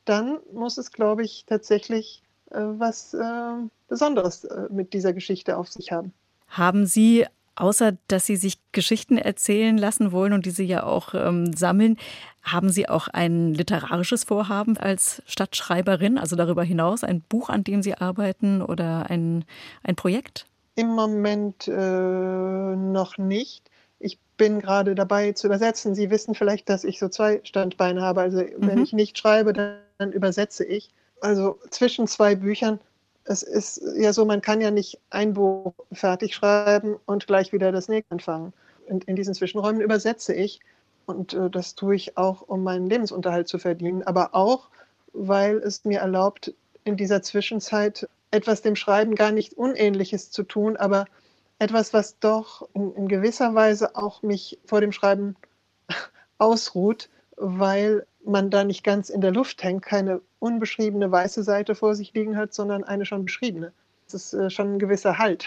dann 0.04 0.38
muss 0.52 0.76
es, 0.76 0.92
glaube 0.92 1.24
ich, 1.24 1.46
tatsächlich 1.46 2.22
äh, 2.50 2.60
was 2.60 3.14
äh, 3.14 3.54
Besonderes 3.88 4.44
äh, 4.44 4.66
mit 4.70 4.92
dieser 4.92 5.14
Geschichte 5.14 5.56
auf 5.56 5.68
sich 5.68 5.92
haben. 5.92 6.12
Haben 6.48 6.84
Sie 6.84 7.26
außer 7.56 7.96
dass 8.08 8.26
Sie 8.26 8.36
sich 8.36 8.58
Geschichten 8.72 9.18
erzählen 9.18 9.76
lassen 9.76 10.12
wollen 10.12 10.32
und 10.32 10.46
diese 10.46 10.62
ja 10.62 10.84
auch 10.84 11.14
ähm, 11.14 11.52
sammeln, 11.52 11.96
haben 12.42 12.70
Sie 12.70 12.88
auch 12.88 13.08
ein 13.08 13.54
literarisches 13.54 14.24
Vorhaben 14.24 14.76
als 14.76 15.22
Stadtschreiberin, 15.26 16.18
also 16.18 16.36
darüber 16.36 16.62
hinaus 16.62 17.02
ein 17.02 17.22
Buch, 17.22 17.48
an 17.48 17.64
dem 17.64 17.82
Sie 17.82 17.94
arbeiten 17.94 18.62
oder 18.62 19.10
ein, 19.10 19.44
ein 19.82 19.96
Projekt? 19.96 20.46
Im 20.76 20.88
Moment 20.88 21.66
äh, 21.68 22.76
noch 22.76 23.18
nicht. 23.18 23.70
Ich 23.98 24.18
bin 24.36 24.60
gerade 24.60 24.94
dabei 24.94 25.32
zu 25.32 25.46
übersetzen. 25.46 25.94
Sie 25.94 26.10
wissen 26.10 26.34
vielleicht, 26.34 26.68
dass 26.68 26.84
ich 26.84 26.98
so 26.98 27.08
zwei 27.08 27.40
Standbeine 27.44 28.02
habe. 28.02 28.20
Also 28.20 28.38
mhm. 28.38 28.50
wenn 28.58 28.82
ich 28.82 28.92
nicht 28.92 29.18
schreibe, 29.18 29.52
dann, 29.52 29.78
dann 29.98 30.12
übersetze 30.12 30.64
ich. 30.64 30.90
Also 31.22 31.58
zwischen 31.70 32.06
zwei 32.06 32.34
Büchern 32.34 32.78
es 33.26 33.42
ist 33.42 33.82
ja 33.96 34.12
so, 34.12 34.24
man 34.24 34.40
kann 34.40 34.60
ja 34.60 34.70
nicht 34.70 34.98
ein 35.10 35.34
Buch 35.34 35.74
fertig 35.92 36.34
schreiben 36.34 36.96
und 37.06 37.26
gleich 37.26 37.52
wieder 37.52 37.72
das 37.72 37.88
nächste 37.88 38.12
anfangen. 38.12 38.52
Und 38.88 39.04
in 39.04 39.16
diesen 39.16 39.34
Zwischenräumen 39.34 39.80
übersetze 39.80 40.32
ich 40.32 40.60
und 41.06 41.34
äh, 41.34 41.50
das 41.50 41.74
tue 41.74 41.94
ich 41.94 42.16
auch, 42.16 42.42
um 42.42 42.62
meinen 42.62 42.88
Lebensunterhalt 42.88 43.48
zu 43.48 43.58
verdienen, 43.58 44.02
aber 44.02 44.34
auch, 44.34 44.68
weil 45.12 45.56
es 45.58 45.84
mir 45.84 46.00
erlaubt, 46.00 46.54
in 46.84 46.96
dieser 46.96 47.22
Zwischenzeit 47.22 48.08
etwas 48.30 48.62
dem 48.62 48.76
Schreiben 48.76 49.14
gar 49.14 49.32
nicht 49.32 49.54
Unähnliches 49.54 50.30
zu 50.30 50.42
tun, 50.42 50.76
aber 50.76 51.06
etwas, 51.58 51.92
was 51.92 52.18
doch 52.18 52.68
in, 52.74 52.92
in 52.94 53.08
gewisser 53.08 53.54
Weise 53.54 53.96
auch 53.96 54.22
mich 54.22 54.58
vor 54.66 54.80
dem 54.80 54.92
Schreiben 54.92 55.36
ausruht, 56.38 57.08
weil 57.36 58.06
man 58.24 58.50
da 58.50 58.64
nicht 58.64 58.84
ganz 58.84 59.08
in 59.08 59.20
der 59.20 59.32
Luft 59.32 59.62
hängt, 59.62 59.82
keine 59.82 60.20
unbeschriebene 60.38 61.10
weiße 61.10 61.42
Seite 61.42 61.74
vor 61.74 61.94
sich 61.94 62.12
liegen 62.14 62.36
hat, 62.36 62.54
sondern 62.54 62.84
eine 62.84 63.06
schon 63.06 63.24
beschriebene. 63.24 63.72
Das 64.04 64.14
ist 64.14 64.34
äh, 64.34 64.50
schon 64.50 64.74
ein 64.74 64.78
gewisser 64.78 65.18
Halt. 65.18 65.46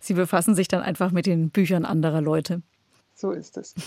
Sie 0.00 0.14
befassen 0.14 0.54
sich 0.54 0.68
dann 0.68 0.82
einfach 0.82 1.10
mit 1.12 1.26
den 1.26 1.50
Büchern 1.50 1.84
anderer 1.84 2.20
Leute. 2.20 2.62
So 3.14 3.32
ist 3.32 3.56
es. 3.56 3.74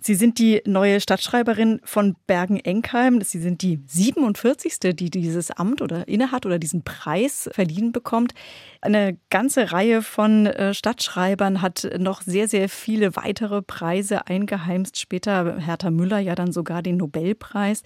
Sie 0.00 0.14
sind 0.14 0.38
die 0.38 0.62
neue 0.64 1.00
Stadtschreiberin 1.00 1.80
von 1.82 2.14
Bergen-Enkheim. 2.26 3.20
Sie 3.20 3.40
sind 3.40 3.62
die 3.62 3.80
47. 3.86 4.78
die 4.94 5.10
dieses 5.10 5.50
Amt 5.50 5.82
oder 5.82 6.06
innehat 6.06 6.46
oder 6.46 6.58
diesen 6.58 6.82
Preis 6.84 7.50
verliehen 7.52 7.92
bekommt. 7.92 8.32
Eine 8.80 9.18
ganze 9.30 9.72
Reihe 9.72 10.02
von 10.02 10.46
äh, 10.46 10.72
Stadtschreibern 10.72 11.62
hat 11.62 11.90
noch 11.98 12.22
sehr, 12.22 12.46
sehr 12.48 12.68
viele 12.68 13.16
weitere 13.16 13.60
Preise 13.60 14.26
eingeheimst. 14.26 14.98
Später 15.00 15.58
Hertha 15.58 15.90
Müller 15.90 16.18
ja 16.18 16.34
dann 16.34 16.52
sogar 16.52 16.82
den 16.82 16.98
Nobelpreis. 16.98 17.82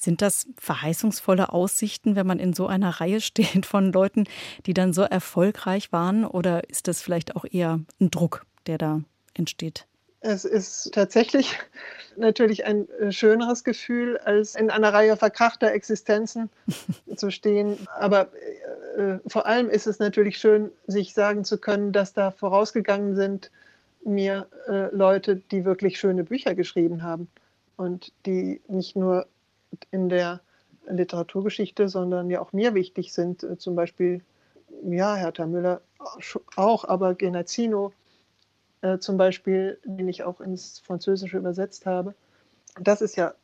Sind 0.00 0.22
das 0.22 0.46
verheißungsvolle 0.58 1.52
Aussichten, 1.52 2.16
wenn 2.16 2.26
man 2.26 2.38
in 2.38 2.54
so 2.54 2.66
einer 2.66 3.00
Reihe 3.00 3.20
steht 3.20 3.66
von 3.66 3.92
Leuten, 3.92 4.24
die 4.66 4.74
dann 4.74 4.92
so 4.92 5.02
erfolgreich 5.02 5.92
waren? 5.92 6.24
Oder 6.24 6.68
ist 6.70 6.88
das 6.88 7.02
vielleicht 7.02 7.36
auch 7.36 7.44
eher 7.50 7.80
ein 8.00 8.10
Druck, 8.10 8.46
der 8.66 8.78
da 8.78 9.02
entsteht? 9.34 9.86
Es 10.22 10.44
ist 10.44 10.92
tatsächlich 10.92 11.58
natürlich 12.16 12.66
ein 12.66 12.88
äh, 12.90 13.10
schöneres 13.10 13.64
Gefühl, 13.64 14.18
als 14.18 14.54
in 14.54 14.70
einer 14.70 14.92
Reihe 14.92 15.16
verkrachter 15.16 15.72
Existenzen 15.72 16.50
zu 17.16 17.30
stehen. 17.30 17.78
Aber 17.98 18.28
äh, 18.96 19.00
äh, 19.00 19.18
vor 19.26 19.46
allem 19.46 19.70
ist 19.70 19.86
es 19.86 19.98
natürlich 19.98 20.38
schön, 20.38 20.70
sich 20.86 21.14
sagen 21.14 21.44
zu 21.44 21.58
können, 21.58 21.92
dass 21.92 22.12
da 22.12 22.30
vorausgegangen 22.30 23.16
sind 23.16 23.50
mir 24.04 24.46
äh, 24.66 24.94
Leute, 24.94 25.36
die 25.36 25.64
wirklich 25.64 25.98
schöne 25.98 26.24
Bücher 26.24 26.54
geschrieben 26.54 27.02
haben 27.02 27.28
und 27.76 28.12
die 28.26 28.60
nicht 28.68 28.96
nur 28.96 29.26
in 29.90 30.08
der 30.08 30.40
Literaturgeschichte, 30.88 31.88
sondern 31.88 32.30
ja 32.30 32.40
auch 32.40 32.52
mir 32.52 32.74
wichtig 32.74 33.12
sind. 33.12 33.42
Äh, 33.42 33.58
zum 33.58 33.74
Beispiel, 33.74 34.22
ja, 34.82 35.14
Hertha 35.14 35.46
Müller 35.46 35.80
auch, 36.56 36.84
aber 36.84 37.14
Genazzino 37.14 37.92
äh, 38.82 38.98
zum 38.98 39.16
Beispiel, 39.16 39.78
den 39.84 40.08
ich 40.08 40.22
auch 40.22 40.40
ins 40.40 40.80
Französische 40.80 41.38
übersetzt 41.38 41.86
habe. 41.86 42.14
Das 42.80 43.00
ist 43.00 43.16
ja 43.16 43.34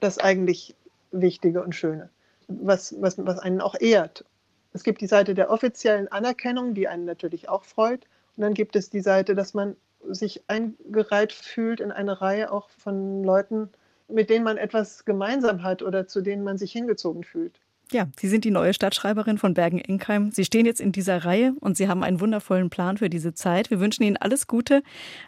das 0.00 0.18
eigentlich 0.18 0.74
Wichtige 1.10 1.62
und 1.62 1.74
Schöne, 1.74 2.10
was, 2.48 2.94
was, 3.00 3.24
was 3.24 3.38
einen 3.38 3.60
auch 3.60 3.76
ehrt. 3.80 4.24
Es 4.72 4.82
gibt 4.82 5.00
die 5.00 5.06
Seite 5.06 5.34
der 5.34 5.50
offiziellen 5.50 6.08
Anerkennung, 6.08 6.74
die 6.74 6.88
einen 6.88 7.04
natürlich 7.04 7.48
auch 7.48 7.64
freut. 7.64 8.04
Und 8.36 8.42
dann 8.42 8.54
gibt 8.54 8.76
es 8.76 8.90
die 8.90 9.00
Seite, 9.00 9.34
dass 9.34 9.54
man 9.54 9.76
sich 10.08 10.42
eingereiht 10.46 11.32
fühlt 11.32 11.80
in 11.80 11.90
eine 11.90 12.20
Reihe 12.20 12.52
auch 12.52 12.68
von 12.68 13.24
Leuten, 13.24 13.70
mit 14.08 14.30
denen 14.30 14.44
man 14.44 14.56
etwas 14.56 15.04
gemeinsam 15.04 15.62
hat 15.62 15.82
oder 15.82 16.06
zu 16.06 16.20
denen 16.22 16.42
man 16.44 16.58
sich 16.58 16.72
hingezogen 16.72 17.24
fühlt. 17.24 17.60
Ja, 17.90 18.06
Sie 18.18 18.28
sind 18.28 18.44
die 18.44 18.50
neue 18.50 18.74
Stadtschreiberin 18.74 19.38
von 19.38 19.54
Bergen-Enkheim. 19.54 20.30
Sie 20.30 20.44
stehen 20.44 20.66
jetzt 20.66 20.80
in 20.80 20.92
dieser 20.92 21.24
Reihe 21.24 21.54
und 21.60 21.78
Sie 21.78 21.88
haben 21.88 22.02
einen 22.02 22.20
wundervollen 22.20 22.68
Plan 22.68 22.98
für 22.98 23.08
diese 23.08 23.32
Zeit. 23.32 23.70
Wir 23.70 23.80
wünschen 23.80 24.02
Ihnen 24.02 24.18
alles 24.18 24.46
Gute 24.46 24.82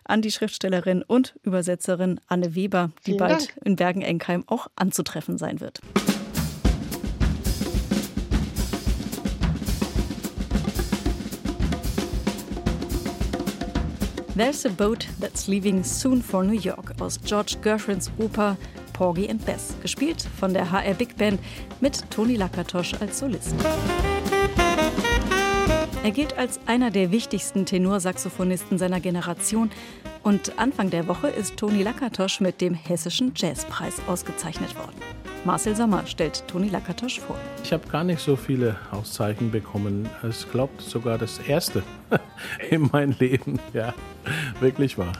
an 0.04 0.20
die 0.20 0.30
Schriftstellerin 0.30 1.02
und 1.02 1.37
Übersetzerin 1.42 2.20
Anne 2.28 2.54
Weber, 2.54 2.90
die 3.06 3.12
Vielen 3.12 3.18
bald 3.18 3.49
Dank. 3.49 3.56
in 3.64 3.76
Bergen-Enkheim 3.76 4.44
auch 4.46 4.66
anzutreffen 4.76 5.38
sein 5.38 5.60
wird. 5.60 5.80
There's 14.40 14.64
a 14.64 14.70
boat 14.70 15.06
that's 15.18 15.49
leaving 15.49 15.85
soon 15.85 16.23
for 16.23 16.42
New 16.42 16.59
York 16.59 16.94
aus 16.99 17.18
George 17.18 17.59
Gershwins 17.61 18.11
Oper 18.18 18.56
Porgy 18.94 19.28
and 19.28 19.44
Bess, 19.44 19.75
gespielt 19.82 20.26
von 20.40 20.54
der 20.54 20.73
HR 20.73 20.94
Big 20.94 21.14
Band 21.18 21.38
mit 21.82 22.11
Toni 22.11 22.37
Lakatosch 22.37 22.94
als 23.02 23.18
Solist. 23.18 23.54
Er 26.02 26.12
gilt 26.12 26.38
als 26.38 26.59
einer 26.66 26.90
der 26.90 27.11
wichtigsten 27.11 27.66
Tenorsaxophonisten 27.66 28.78
seiner 28.78 29.00
Generation 29.00 29.71
und 30.23 30.59
Anfang 30.59 30.88
der 30.88 31.07
Woche 31.09 31.28
ist 31.28 31.59
Toni 31.59 31.83
Lakatosch 31.83 32.40
mit 32.40 32.62
dem 32.62 32.73
Hessischen 32.73 33.33
Jazzpreis 33.37 34.00
ausgezeichnet 34.07 34.75
worden. 34.76 34.97
Marcel 35.45 35.76
Sommer 35.76 36.07
stellt 36.07 36.49
Toni 36.49 36.71
Lakatosch 36.71 37.21
vor. 37.21 37.37
Ich 37.62 37.73
habe 37.75 37.87
gar 37.88 38.02
nicht 38.02 38.21
so 38.21 38.37
viele 38.37 38.76
Auszeichnungen 38.92 39.52
bekommen. 39.52 40.09
Es 40.23 40.50
glaubt 40.50 40.80
sogar 40.80 41.19
das 41.19 41.38
erste 41.38 41.83
in 42.71 42.88
meinem 42.90 43.14
Leben. 43.19 43.59
Ja, 43.75 43.92
wirklich 44.61 44.97
wahr. 44.97 45.12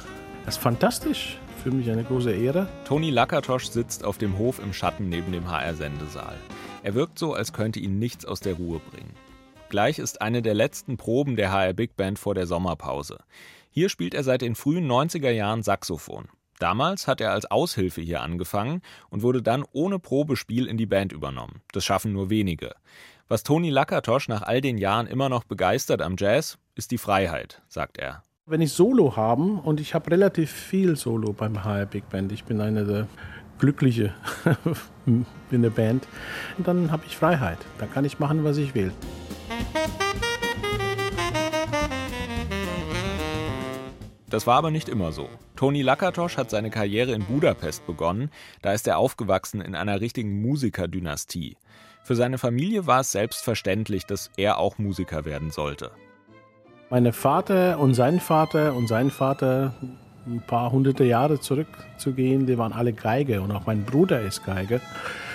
Das 0.46 0.56
ist 0.56 0.62
fantastisch. 0.62 1.37
Für 1.62 1.70
mich 1.70 1.90
eine 1.90 2.04
große 2.04 2.32
Ehre. 2.32 2.68
Toni 2.87 3.10
Lakatosch 3.10 3.66
sitzt 3.66 4.02
auf 4.02 4.16
dem 4.16 4.38
Hof 4.38 4.58
im 4.58 4.72
Schatten 4.72 5.10
neben 5.10 5.30
dem 5.30 5.46
HR-Sendesaal. 5.50 6.37
Er 6.82 6.94
wirkt 6.94 7.18
so, 7.18 7.34
als 7.34 7.52
könnte 7.52 7.80
ihn 7.80 7.99
nichts 7.99 8.25
aus 8.25 8.40
der 8.40 8.54
Ruhe 8.54 8.80
bringen. 8.90 9.10
Gleich 9.70 10.00
ist 10.00 10.20
eine 10.20 10.42
der 10.42 10.54
letzten 10.54 10.96
Proben 10.96 11.36
der 11.36 11.52
HR 11.52 11.74
Big 11.74 11.96
Band 11.96 12.18
vor 12.18 12.34
der 12.34 12.48
Sommerpause. 12.48 13.18
Hier 13.70 13.88
spielt 13.88 14.14
er 14.14 14.24
seit 14.24 14.42
den 14.42 14.56
frühen 14.56 14.90
90er 14.90 15.30
Jahren 15.30 15.62
Saxophon. 15.62 16.28
Damals 16.58 17.06
hat 17.06 17.20
er 17.20 17.30
als 17.30 17.48
Aushilfe 17.48 18.00
hier 18.00 18.20
angefangen 18.20 18.82
und 19.10 19.22
wurde 19.22 19.42
dann 19.42 19.64
ohne 19.70 20.00
Probespiel 20.00 20.66
in 20.66 20.76
die 20.76 20.86
Band 20.86 21.12
übernommen. 21.12 21.62
Das 21.70 21.84
schaffen 21.84 22.12
nur 22.12 22.30
wenige. 22.30 22.74
Was 23.28 23.44
Toni 23.44 23.70
Lakatosch 23.70 24.26
nach 24.26 24.42
all 24.42 24.60
den 24.60 24.76
Jahren 24.76 25.06
immer 25.06 25.28
noch 25.28 25.44
begeistert 25.44 26.02
am 26.02 26.16
Jazz, 26.18 26.58
ist 26.74 26.90
die 26.90 26.98
Freiheit, 26.98 27.62
sagt 27.68 27.96
er. 27.96 28.24
Wenn 28.46 28.62
ich 28.62 28.72
Solo 28.72 29.14
haben 29.14 29.60
und 29.60 29.78
ich 29.78 29.94
habe 29.94 30.10
relativ 30.10 30.50
viel 30.50 30.96
Solo 30.96 31.32
beim 31.32 31.62
HR 31.62 31.86
Big 31.86 32.08
Band, 32.10 32.32
ich 32.32 32.42
bin 32.42 32.60
einer 32.60 32.84
der 32.84 33.06
Glückliche 33.60 34.12
in 35.06 35.62
der 35.62 35.70
Band, 35.70 36.08
dann 36.58 36.90
habe 36.90 37.04
ich 37.06 37.16
Freiheit. 37.16 37.58
Da 37.78 37.86
kann 37.86 38.04
ich 38.04 38.18
machen, 38.18 38.42
was 38.42 38.56
ich 38.56 38.74
will. 38.74 38.90
Das 44.30 44.46
war 44.46 44.56
aber 44.56 44.70
nicht 44.70 44.88
immer 44.88 45.10
so. 45.10 45.28
Toni 45.56 45.82
Lakatosch 45.82 46.36
hat 46.36 46.50
seine 46.50 46.70
Karriere 46.70 47.12
in 47.12 47.24
Budapest 47.24 47.84
begonnen, 47.86 48.30
da 48.62 48.72
ist 48.72 48.86
er 48.86 48.96
aufgewachsen 48.96 49.60
in 49.60 49.74
einer 49.74 50.00
richtigen 50.00 50.40
Musikerdynastie. 50.40 51.56
Für 52.04 52.14
seine 52.14 52.38
Familie 52.38 52.86
war 52.86 53.00
es 53.00 53.10
selbstverständlich, 53.10 54.06
dass 54.06 54.30
er 54.36 54.58
auch 54.58 54.78
Musiker 54.78 55.24
werden 55.24 55.50
sollte. 55.50 55.90
Mein 56.90 57.12
Vater 57.12 57.78
und 57.78 57.94
sein 57.94 58.20
Vater 58.20 58.74
und 58.74 58.86
sein 58.86 59.10
Vater, 59.10 59.74
ein 60.26 60.42
paar 60.46 60.70
hunderte 60.70 61.04
Jahre 61.04 61.40
zurückzugehen, 61.40 62.46
die 62.46 62.56
waren 62.56 62.72
alle 62.72 62.92
Geige 62.92 63.42
und 63.42 63.50
auch 63.50 63.66
mein 63.66 63.84
Bruder 63.84 64.20
ist 64.22 64.44
Geige. 64.44 64.80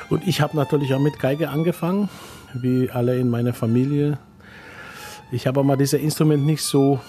Und 0.10 0.27
ich 0.27 0.41
habe 0.41 0.55
natürlich 0.55 0.94
auch 0.94 1.00
mit 1.00 1.20
Geige 1.20 1.50
angefangen, 1.50 2.10
wie 2.62 2.90
alle 2.90 3.18
in 3.18 3.30
meiner 3.30 3.54
Familie. 3.54 4.20
Ich 5.32 5.48
habe 5.48 5.60
aber 5.60 5.78
dieses 5.78 6.00
Instrument 6.00 6.46
nicht 6.46 6.62
so 6.62 7.00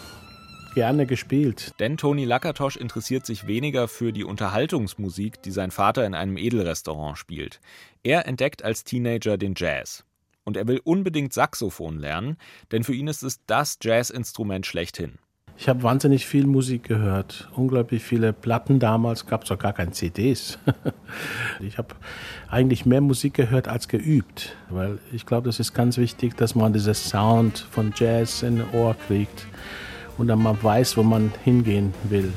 gerne 0.75 1.07
gespielt. 1.07 1.73
Denn 1.79 1.97
Toni 1.97 2.25
Lakatosch 2.25 2.77
interessiert 2.77 3.25
sich 3.25 3.47
weniger 3.47 3.89
für 3.89 4.13
die 4.13 4.25
Unterhaltungsmusik, 4.25 5.43
die 5.43 5.51
sein 5.51 5.71
Vater 5.71 6.05
in 6.05 6.15
einem 6.15 6.37
Edelrestaurant 6.37 7.17
spielt. 7.17 7.61
Er 8.03 8.27
entdeckt 8.27 8.63
als 8.63 8.85
Teenager 8.85 9.39
den 9.39 9.55
Jazz. 9.57 10.05
Und 10.45 10.57
er 10.57 10.69
will 10.69 10.81
unbedingt 10.85 11.33
Saxophon 11.33 11.99
lernen, 11.99 12.37
denn 12.73 12.85
für 12.85 12.95
ihn 12.95 13.09
ist 13.09 13.23
es 13.23 13.41
das 13.47 13.79
Jazzinstrument 13.83 14.67
schlechthin. 14.67 15.19
Ich 15.59 15.71
habe 15.71 15.83
wahnsinnig 15.83 16.27
viel 16.27 16.47
Musik 16.47 16.85
gehört, 16.85 17.49
unglaublich 17.57 18.03
viele 18.03 18.35
Platten 18.35 18.79
damals, 18.79 19.27
gab 19.27 19.45
es 19.45 19.51
auch 19.51 19.59
gar 19.59 19.73
keine 19.73 19.91
CDs. 19.91 20.59
ich 21.61 21.79
habe 21.79 21.95
eigentlich 22.49 22.85
mehr 22.85 23.01
Musik 23.01 23.35
gehört 23.35 23.67
als 23.67 23.89
geübt, 23.89 24.55
weil 24.69 24.99
ich 25.13 25.25
glaube, 25.25 25.47
das 25.47 25.59
ist 25.59 25.73
ganz 25.73 25.97
wichtig, 25.97 26.37
dass 26.37 26.55
man 26.55 26.75
diesen 26.75 26.95
Sound 26.95 27.67
von 27.71 27.95
Jazz 27.97 28.43
in 28.43 28.63
Ohr 28.75 28.95
kriegt 29.07 29.47
und 30.19 30.29
dann 30.29 30.43
man 30.43 30.63
weiß, 30.63 30.99
wo 30.99 31.03
man 31.03 31.33
hingehen 31.43 31.95
will. 32.05 32.33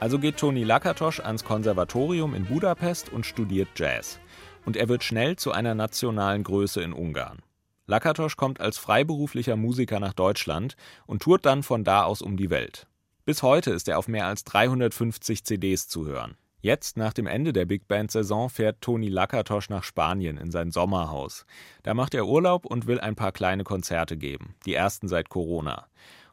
Also 0.00 0.18
geht 0.18 0.38
Toni 0.38 0.64
Lakatosch 0.64 1.20
ans 1.20 1.44
Konservatorium 1.44 2.34
in 2.34 2.46
Budapest 2.46 3.12
und 3.12 3.26
studiert 3.26 3.68
Jazz. 3.76 4.18
Und 4.64 4.76
er 4.76 4.88
wird 4.88 5.04
schnell 5.04 5.36
zu 5.36 5.52
einer 5.52 5.74
nationalen 5.74 6.44
Größe 6.44 6.82
in 6.82 6.92
Ungarn. 6.92 7.42
Lakatosch 7.86 8.36
kommt 8.36 8.60
als 8.60 8.78
freiberuflicher 8.78 9.56
Musiker 9.56 9.98
nach 9.98 10.12
Deutschland 10.12 10.76
und 11.06 11.22
tourt 11.22 11.44
dann 11.44 11.62
von 11.62 11.82
da 11.82 12.04
aus 12.04 12.22
um 12.22 12.36
die 12.36 12.50
Welt. 12.50 12.86
Bis 13.24 13.42
heute 13.42 13.70
ist 13.70 13.88
er 13.88 13.98
auf 13.98 14.08
mehr 14.08 14.26
als 14.26 14.44
350 14.44 15.44
CDs 15.44 15.88
zu 15.88 16.06
hören. 16.06 16.36
Jetzt, 16.62 16.98
nach 16.98 17.14
dem 17.14 17.26
Ende 17.26 17.54
der 17.54 17.64
Big 17.64 17.88
Band-Saison, 17.88 18.50
fährt 18.50 18.82
Toni 18.82 19.08
Lakatosch 19.08 19.70
nach 19.70 19.82
Spanien 19.82 20.36
in 20.36 20.50
sein 20.50 20.70
Sommerhaus. 20.70 21.46
Da 21.82 21.94
macht 21.94 22.14
er 22.14 22.26
Urlaub 22.26 22.66
und 22.66 22.86
will 22.86 23.00
ein 23.00 23.16
paar 23.16 23.32
kleine 23.32 23.64
Konzerte 23.64 24.18
geben, 24.18 24.54
die 24.66 24.74
ersten 24.74 25.08
seit 25.08 25.30
Corona. 25.30 25.86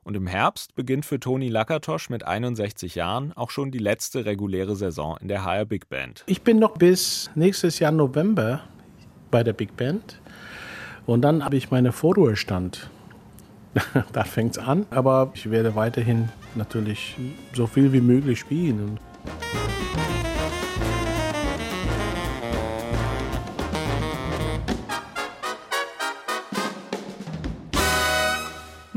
Und 0.07 0.15
im 0.15 0.25
Herbst 0.25 0.73
beginnt 0.73 1.05
für 1.05 1.19
Toni 1.19 1.49
Lakatosch 1.49 2.09
mit 2.09 2.25
61 2.25 2.95
Jahren 2.95 3.33
auch 3.33 3.49
schon 3.49 3.71
die 3.71 3.77
letzte 3.77 4.23
reguläre 4.23 4.77
Saison 4.77 5.17
in 5.19 5.27
der 5.27 5.43
HR 5.43 5.65
Big 5.65 5.89
Band. 5.89 6.23
Ich 6.27 6.43
bin 6.43 6.59
noch 6.59 6.77
bis 6.77 7.29
nächstes 7.35 7.79
Jahr 7.79 7.91
November 7.91 8.61
bei 9.31 9.43
der 9.43 9.51
Big 9.51 9.75
Band. 9.75 10.21
Und 11.05 11.23
dann 11.23 11.43
habe 11.43 11.57
ich 11.57 11.71
meine 11.71 11.91
Vorruhestand. 11.91 12.89
da 14.13 14.23
fängt 14.23 14.51
es 14.51 14.63
an. 14.63 14.85
Aber 14.91 15.31
ich 15.33 15.51
werde 15.51 15.75
weiterhin 15.75 16.29
natürlich 16.55 17.17
so 17.51 17.67
viel 17.67 17.91
wie 17.91 17.99
möglich 17.99 18.39
spielen. 18.39 19.01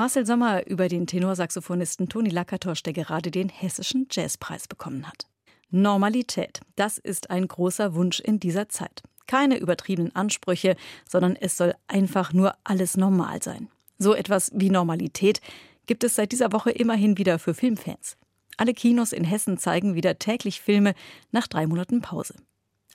Marcel 0.00 0.25
Sommer 0.25 0.66
über 0.66 0.88
den 0.88 1.07
Tenorsaxophonisten 1.07 2.09
Toni 2.09 2.30
Lakatosch, 2.30 2.83
der 2.83 2.95
gerade 2.95 3.30
den 3.30 3.50
Hessischen 3.50 4.09
Jazzpreis 4.11 4.66
bekommen 4.66 5.07
hat. 5.07 5.26
Normalität, 5.69 6.62
das 6.75 6.97
ist 6.97 7.28
ein 7.28 7.47
großer 7.47 7.95
Wunsch 7.95 8.19
in 8.19 8.40
dieser 8.40 8.71
Zeit. 8.71 9.02
Keine 9.26 9.59
übertriebenen 9.59 10.16
Ansprüche, 10.16 10.76
sondern 11.07 11.37
es 11.37 11.59
soll 11.59 11.75
einfach 11.87 12.33
nur 12.33 12.54
alles 12.64 12.97
normal 12.97 13.42
sein. 13.42 13.69
So 13.99 14.14
etwas 14.14 14.50
wie 14.54 14.71
Normalität 14.71 15.42
gibt 15.85 16.02
es 16.02 16.14
seit 16.14 16.33
dieser 16.33 16.50
Woche 16.54 16.71
immerhin 16.71 17.19
wieder 17.19 17.38
für 17.38 17.52
Filmfans. 17.52 18.16
Alle 18.57 18.73
Kinos 18.73 19.12
in 19.12 19.25
Hessen 19.25 19.59
zeigen 19.59 19.97
wieder 19.97 20.19
täglich 20.19 20.62
Filme 20.62 20.95
nach 21.30 21.47
drei 21.47 21.66
Monaten 21.66 22.00
Pause. 22.00 22.37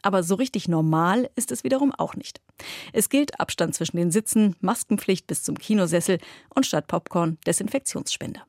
Aber 0.05 0.21
so 0.21 0.35
richtig 0.35 0.67
normal 0.67 1.31
ist 1.35 1.51
es 1.51 1.63
wiederum 1.63 1.91
auch 1.91 2.13
nicht. 2.13 2.39
Es 2.93 3.09
gilt 3.09 3.39
Abstand 3.39 3.73
zwischen 3.73 3.97
den 3.97 4.11
Sitzen, 4.11 4.55
Maskenpflicht 4.59 5.25
bis 5.25 5.41
zum 5.41 5.57
Kinosessel 5.57 6.19
und 6.53 6.67
statt 6.67 6.85
Popcorn 6.85 7.39
Desinfektionsspender. 7.47 8.45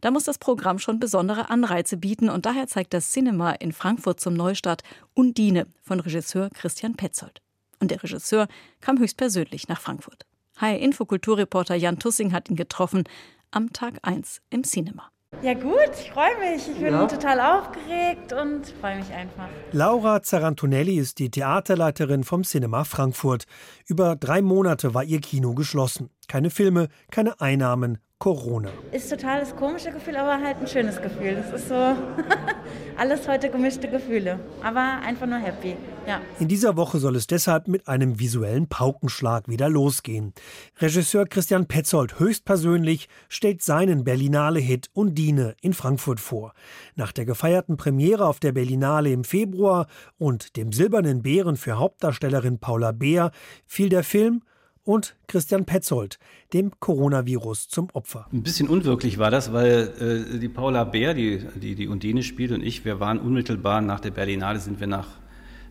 Da 0.00 0.10
muss 0.10 0.24
das 0.24 0.38
Programm 0.38 0.80
schon 0.80 0.98
besondere 0.98 1.48
Anreize 1.48 1.96
bieten 1.96 2.28
und 2.28 2.44
daher 2.44 2.66
zeigt 2.66 2.92
das 2.92 3.12
Cinema 3.12 3.52
in 3.52 3.70
Frankfurt 3.70 4.18
zum 4.18 4.34
Neustart 4.34 4.82
Undine 5.14 5.68
von 5.80 6.00
Regisseur 6.00 6.50
Christian 6.50 6.96
Petzold. 6.96 7.40
Und 7.78 7.92
der 7.92 8.02
Regisseur 8.02 8.48
kam 8.80 8.98
höchstpersönlich 8.98 9.68
nach 9.68 9.80
Frankfurt. 9.80 10.26
Hi 10.56 10.76
Infokulturreporter 10.76 11.76
Jan 11.76 12.00
Tussing 12.00 12.32
hat 12.32 12.50
ihn 12.50 12.56
getroffen 12.56 13.04
am 13.52 13.72
Tag 13.72 14.00
1 14.02 14.42
im 14.50 14.64
Cinema. 14.64 15.13
Ja 15.42 15.54
gut, 15.54 15.90
ich 16.00 16.10
freue 16.10 16.38
mich. 16.38 16.68
Ich 16.68 16.78
bin 16.78 16.92
ja. 16.92 17.06
total 17.06 17.40
aufgeregt 17.40 18.32
und 18.32 18.66
freue 18.80 18.96
mich 18.96 19.12
einfach. 19.12 19.48
Laura 19.72 20.22
Zarantonelli 20.22 20.96
ist 20.96 21.18
die 21.18 21.30
Theaterleiterin 21.30 22.24
vom 22.24 22.44
Cinema 22.44 22.84
Frankfurt. 22.84 23.44
Über 23.86 24.16
drei 24.16 24.40
Monate 24.40 24.94
war 24.94 25.04
ihr 25.04 25.20
Kino 25.20 25.54
geschlossen. 25.54 26.10
Keine 26.28 26.50
Filme, 26.50 26.88
keine 27.10 27.40
Einnahmen, 27.40 27.98
Corona. 28.24 28.70
Ist 28.90 29.10
total 29.10 29.40
das 29.40 29.54
komische 29.54 29.90
Gefühl, 29.90 30.16
aber 30.16 30.42
halt 30.42 30.56
ein 30.56 30.66
schönes 30.66 31.02
Gefühl. 31.02 31.34
Das 31.34 31.60
ist 31.60 31.68
so 31.68 31.74
alles 32.96 33.28
heute 33.28 33.50
gemischte 33.50 33.86
Gefühle, 33.86 34.40
aber 34.62 35.02
einfach 35.04 35.26
nur 35.26 35.36
happy. 35.36 35.76
Ja. 36.08 36.22
In 36.40 36.48
dieser 36.48 36.74
Woche 36.78 37.00
soll 37.00 37.16
es 37.16 37.26
deshalb 37.26 37.68
mit 37.68 37.86
einem 37.86 38.18
visuellen 38.18 38.66
Paukenschlag 38.66 39.46
wieder 39.46 39.68
losgehen. 39.68 40.32
Regisseur 40.78 41.26
Christian 41.26 41.66
Petzold 41.66 42.18
höchstpersönlich 42.18 43.10
stellt 43.28 43.60
seinen 43.60 44.04
Berlinale-Hit 44.04 44.88
Undine 44.94 45.54
in 45.60 45.74
Frankfurt 45.74 46.18
vor. 46.18 46.54
Nach 46.94 47.12
der 47.12 47.26
gefeierten 47.26 47.76
Premiere 47.76 48.26
auf 48.26 48.40
der 48.40 48.52
Berlinale 48.52 49.12
im 49.12 49.24
Februar 49.24 49.86
und 50.16 50.56
dem 50.56 50.72
Silbernen 50.72 51.20
Bären 51.20 51.58
für 51.58 51.78
Hauptdarstellerin 51.78 52.58
Paula 52.58 52.92
Beer 52.92 53.32
fiel 53.66 53.90
der 53.90 54.02
Film 54.02 54.40
und 54.84 55.16
Christian 55.26 55.64
Petzold, 55.64 56.18
dem 56.52 56.72
Coronavirus 56.78 57.68
zum 57.68 57.88
Opfer. 57.92 58.26
Ein 58.32 58.42
bisschen 58.42 58.68
unwirklich 58.68 59.18
war 59.18 59.30
das, 59.30 59.52
weil 59.52 60.26
äh, 60.34 60.38
die 60.38 60.48
Paula 60.48 60.84
Bär, 60.84 61.14
die, 61.14 61.38
die 61.56 61.74
die 61.74 61.88
Undine 61.88 62.22
spielt 62.22 62.52
und 62.52 62.62
ich, 62.62 62.84
wir 62.84 63.00
waren 63.00 63.18
unmittelbar 63.18 63.80
nach 63.80 64.00
der 64.00 64.10
Berlinale, 64.10 64.58
sind 64.58 64.80
wir 64.80 64.86
nach 64.86 65.08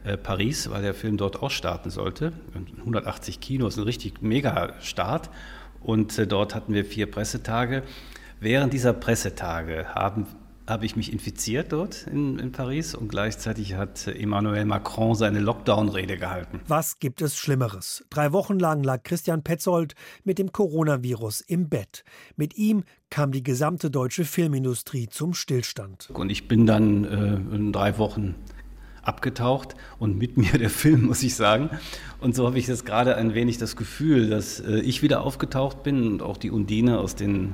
äh, 0.04 0.18
Paris, 0.18 0.70
weil 0.70 0.82
der 0.82 0.94
Film 0.94 1.18
dort 1.18 1.42
auch 1.42 1.52
starten 1.52 1.90
sollte. 1.90 2.34
180 2.80 3.40
Kinos, 3.40 3.78
ein 3.78 3.84
richtig 3.84 4.22
mega 4.22 4.74
Start. 4.82 5.30
Und 5.82 6.18
äh, 6.18 6.28
dort 6.28 6.56
hatten 6.56 6.74
wir 6.74 6.84
vier 6.84 7.10
Pressetage. 7.10 7.84
Während 8.40 8.74
dieser 8.74 8.94
Pressetage 8.94 9.86
haben 9.96 10.28
habe 10.68 10.86
ich 10.86 10.96
mich 10.96 11.12
infiziert 11.12 11.72
dort 11.72 12.08
in, 12.08 12.40
in, 12.40 12.52
Paris 12.52 12.96
und 12.96 13.10
gleichzeitig 13.10 13.74
hat 13.74 14.08
Emmanuel 14.08 14.66
Macron 14.66 15.16
seine 15.16 15.40
Lockdown-Rede 15.40 16.18
gehalten. 16.18 16.62
Was 16.68 17.00
gibt 17.00 17.22
es 17.22 17.38
Schlimmeres? 17.38 18.06
Drei 18.10 18.32
Wochen 18.32 18.60
lang 18.60 18.84
lag 18.84 19.04
Christian 19.04 19.44
Petzold 19.44 19.94
mit 20.24 20.40
dem 20.40 20.52
Coronavirus 20.52 21.42
im 21.42 21.68
Bett. 21.68 22.04
Mit 22.38 22.58
ihm 22.58 22.84
kam 23.10 23.32
die 23.32 23.44
gesamte 23.44 23.92
deutsche 23.92 24.24
Filmindustrie 24.24 25.10
zum 25.10 25.34
Stillstand. 25.34 26.10
Und 26.14 26.30
ich 26.30 26.48
bin 26.48 26.66
dann 26.66 27.04
äh, 27.04 27.56
in 27.56 27.74
drei 27.74 27.98
Wochen 27.98 28.36
abgetaucht 29.02 29.76
und 30.00 30.18
mit 30.18 30.38
mir 30.38 30.58
der 30.58 30.70
Film, 30.70 31.08
muss 31.08 31.24
ich 31.24 31.36
sagen. 31.36 31.70
Und 32.22 32.36
so 32.36 32.48
habe 32.48 32.58
ich 32.58 32.68
jetzt 32.68 32.86
gerade 32.86 33.18
ein 33.18 33.34
wenig 33.34 33.58
das 33.58 33.76
Gefühl, 33.76 34.30
dass 34.30 34.62
äh, 34.62 34.80
ich 34.80 35.02
wieder 35.02 35.22
aufgetaucht 35.22 35.84
bin 35.84 36.08
und 36.08 36.22
auch 36.22 36.38
die 36.38 36.52
Undine 36.52 37.00
aus 37.00 37.16
den 37.16 37.54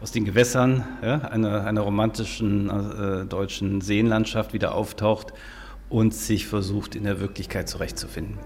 aus 0.00 0.12
den 0.12 0.24
Gewässern 0.24 0.84
ja, 1.02 1.18
einer, 1.18 1.64
einer 1.64 1.82
romantischen 1.82 2.70
äh, 2.70 3.26
deutschen 3.26 3.80
Seenlandschaft 3.80 4.52
wieder 4.52 4.74
auftaucht 4.74 5.32
und 5.88 6.14
sich 6.14 6.46
versucht, 6.46 6.94
in 6.94 7.04
der 7.04 7.20
Wirklichkeit 7.20 7.68
zurechtzufinden. 7.68 8.38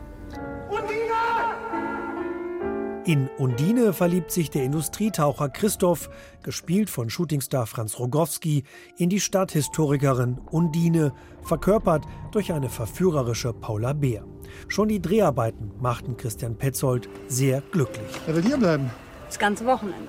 In 3.06 3.28
Undine 3.36 3.92
verliebt 3.92 4.30
sich 4.30 4.48
der 4.48 4.64
Industrietaucher 4.64 5.50
Christoph, 5.50 6.08
gespielt 6.42 6.88
von 6.88 7.10
Shootingstar 7.10 7.66
Franz 7.66 7.98
Rogowski, 7.98 8.64
in 8.96 9.10
die 9.10 9.20
Stadthistorikerin 9.20 10.38
Undine, 10.50 11.12
verkörpert 11.42 12.06
durch 12.32 12.54
eine 12.54 12.70
verführerische 12.70 13.52
Paula 13.52 13.92
Beer. 13.92 14.24
Schon 14.68 14.88
die 14.88 15.02
Dreharbeiten 15.02 15.72
machten 15.78 16.16
Christian 16.16 16.56
Petzold 16.56 17.10
sehr 17.28 17.60
glücklich. 17.72 18.08
Er 18.26 18.36
will 18.36 18.42
hier 18.42 18.56
bleiben. 18.56 18.90
Das 19.26 19.38
ganze 19.38 19.66
Wochenende. 19.66 20.08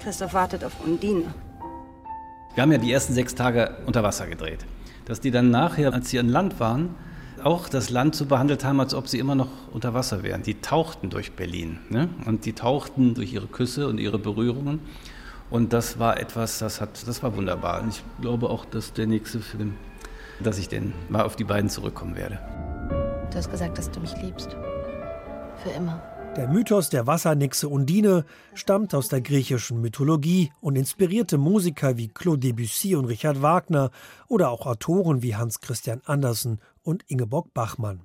Christoph 0.00 0.34
wartet 0.34 0.64
auf 0.64 0.72
Undine. 0.84 1.34
Wir 2.54 2.62
haben 2.62 2.72
ja 2.72 2.78
die 2.78 2.92
ersten 2.92 3.12
sechs 3.12 3.34
Tage 3.34 3.76
unter 3.86 4.02
Wasser 4.02 4.26
gedreht. 4.26 4.66
Dass 5.04 5.20
die 5.20 5.30
dann 5.30 5.50
nachher, 5.50 5.92
als 5.92 6.10
sie 6.10 6.18
an 6.18 6.28
Land 6.28 6.58
waren, 6.58 6.94
auch 7.42 7.68
das 7.68 7.90
Land 7.90 8.14
so 8.14 8.26
behandelt 8.26 8.64
haben, 8.64 8.80
als 8.80 8.94
ob 8.94 9.08
sie 9.08 9.18
immer 9.18 9.34
noch 9.34 9.48
unter 9.72 9.94
Wasser 9.94 10.22
wären. 10.22 10.42
Die 10.42 10.60
tauchten 10.60 11.10
durch 11.10 11.32
Berlin 11.32 11.78
ne? 11.88 12.08
und 12.26 12.44
die 12.44 12.52
tauchten 12.52 13.14
durch 13.14 13.32
ihre 13.32 13.46
Küsse 13.46 13.88
und 13.88 13.98
ihre 13.98 14.18
Berührungen. 14.18 14.80
Und 15.48 15.72
das 15.72 15.98
war 15.98 16.18
etwas, 16.18 16.58
das, 16.58 16.80
hat, 16.80 17.06
das 17.06 17.22
war 17.22 17.36
wunderbar. 17.36 17.82
Und 17.82 17.90
ich 17.90 18.02
glaube 18.20 18.50
auch, 18.50 18.64
dass 18.64 18.92
der 18.92 19.06
nächste 19.06 19.40
Film, 19.40 19.74
dass 20.42 20.58
ich 20.58 20.68
den 20.68 20.92
mal 21.08 21.24
auf 21.24 21.36
die 21.36 21.44
beiden 21.44 21.70
zurückkommen 21.70 22.16
werde. 22.16 22.38
Du 23.30 23.36
hast 23.36 23.50
gesagt, 23.50 23.78
dass 23.78 23.90
du 23.90 24.00
mich 24.00 24.16
liebst. 24.22 24.56
Für 25.62 25.70
immer. 25.70 26.02
Der 26.36 26.46
Mythos 26.46 26.90
der 26.90 27.08
Wassernixe 27.08 27.68
Undine 27.68 28.24
stammt 28.54 28.94
aus 28.94 29.08
der 29.08 29.20
griechischen 29.20 29.80
Mythologie 29.80 30.52
und 30.60 30.76
inspirierte 30.76 31.38
Musiker 31.38 31.96
wie 31.96 32.06
Claude 32.06 32.38
Debussy 32.38 32.94
und 32.94 33.06
Richard 33.06 33.42
Wagner 33.42 33.90
oder 34.28 34.50
auch 34.50 34.64
Autoren 34.64 35.22
wie 35.22 35.34
Hans 35.34 35.60
Christian 35.60 36.00
Andersen 36.04 36.60
und 36.82 37.02
Ingeborg 37.08 37.52
Bachmann. 37.52 38.02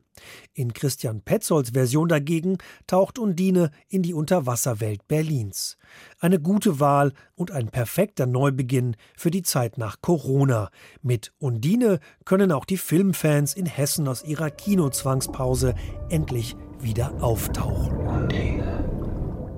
In 0.53 0.73
Christian 0.73 1.21
Petzolds 1.21 1.71
Version 1.71 2.07
dagegen 2.07 2.57
taucht 2.87 3.19
Undine 3.19 3.69
in 3.89 4.01
die 4.01 4.15
Unterwasserwelt 4.15 5.07
Berlins. 5.07 5.77
Eine 6.19 6.39
gute 6.39 6.79
Wahl 6.79 7.13
und 7.35 7.51
ein 7.51 7.67
perfekter 7.67 8.25
Neubeginn 8.25 8.95
für 9.15 9.29
die 9.29 9.43
Zeit 9.43 9.77
nach 9.77 10.01
Corona. 10.01 10.71
Mit 11.03 11.31
Undine 11.37 11.99
können 12.25 12.51
auch 12.51 12.65
die 12.65 12.77
Filmfans 12.77 13.53
in 13.53 13.67
Hessen 13.67 14.07
aus 14.07 14.23
ihrer 14.23 14.49
Kinozwangspause 14.49 15.75
endlich 16.09 16.55
wieder 16.81 17.13
auftauchen. 17.21 18.29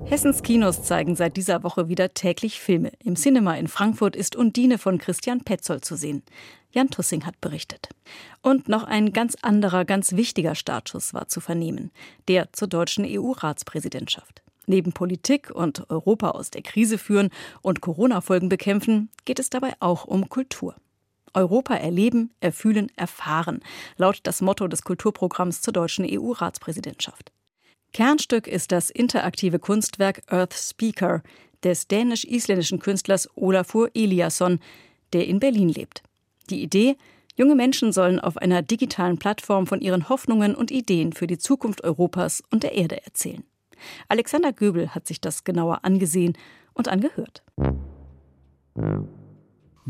Hessens 0.04 0.42
Kinos 0.42 0.82
zeigen 0.82 1.16
seit 1.16 1.36
dieser 1.36 1.62
Woche 1.62 1.88
wieder 1.88 2.14
täglich 2.14 2.60
Filme. 2.60 2.92
Im 3.04 3.14
Cinema 3.14 3.54
in 3.56 3.68
Frankfurt 3.68 4.16
ist 4.16 4.36
Undine 4.36 4.78
von 4.78 4.96
Christian 4.96 5.42
Petzold 5.42 5.84
zu 5.84 5.96
sehen. 5.96 6.22
Jan 6.72 6.88
Tussing 6.88 7.26
hat 7.26 7.40
berichtet. 7.40 7.90
Und 8.40 8.68
noch 8.68 8.84
ein 8.84 9.12
ganz 9.12 9.36
anderer, 9.42 9.84
ganz 9.84 10.12
wichtiger 10.12 10.54
Startschuss 10.54 11.12
war 11.12 11.28
zu 11.28 11.40
vernehmen. 11.40 11.90
Der 12.26 12.52
zur 12.52 12.68
deutschen 12.68 13.04
EU-Ratspräsidentschaft. 13.06 14.42
Neben 14.66 14.92
Politik 14.92 15.50
und 15.50 15.90
Europa 15.90 16.30
aus 16.30 16.50
der 16.50 16.62
Krise 16.62 16.98
führen 16.98 17.30
und 17.62 17.80
Corona-Folgen 17.80 18.48
bekämpfen, 18.48 19.10
geht 19.24 19.38
es 19.38 19.50
dabei 19.50 19.74
auch 19.80 20.04
um 20.04 20.28
Kultur. 20.28 20.74
Europa 21.34 21.74
erleben, 21.74 22.30
erfühlen, 22.40 22.90
erfahren, 22.96 23.60
lautet 23.96 24.26
das 24.26 24.40
Motto 24.40 24.68
des 24.68 24.82
Kulturprogramms 24.82 25.62
zur 25.62 25.72
deutschen 25.72 26.06
EU-Ratspräsidentschaft. 26.08 27.32
Kernstück 27.92 28.46
ist 28.46 28.72
das 28.72 28.90
interaktive 28.90 29.58
Kunstwerk 29.58 30.22
Earth 30.26 30.54
Speaker 30.54 31.22
des 31.64 31.88
dänisch-isländischen 31.88 32.78
Künstlers 32.78 33.28
Olafur 33.34 33.90
Eliasson, 33.94 34.60
der 35.12 35.26
in 35.26 35.40
Berlin 35.40 35.68
lebt. 35.68 36.02
Die 36.50 36.62
Idee, 36.62 36.96
junge 37.36 37.54
Menschen 37.54 37.92
sollen 37.92 38.20
auf 38.20 38.36
einer 38.36 38.62
digitalen 38.62 39.18
Plattform 39.18 39.66
von 39.66 39.80
ihren 39.80 40.08
Hoffnungen 40.08 40.54
und 40.54 40.70
Ideen 40.70 41.12
für 41.12 41.26
die 41.26 41.38
Zukunft 41.38 41.84
Europas 41.84 42.42
und 42.50 42.62
der 42.62 42.72
Erde 42.72 43.04
erzählen. 43.04 43.44
Alexander 44.08 44.52
Göbel 44.52 44.94
hat 44.94 45.06
sich 45.06 45.20
das 45.20 45.44
genauer 45.44 45.84
angesehen 45.84 46.36
und 46.74 46.88
angehört. 46.88 47.42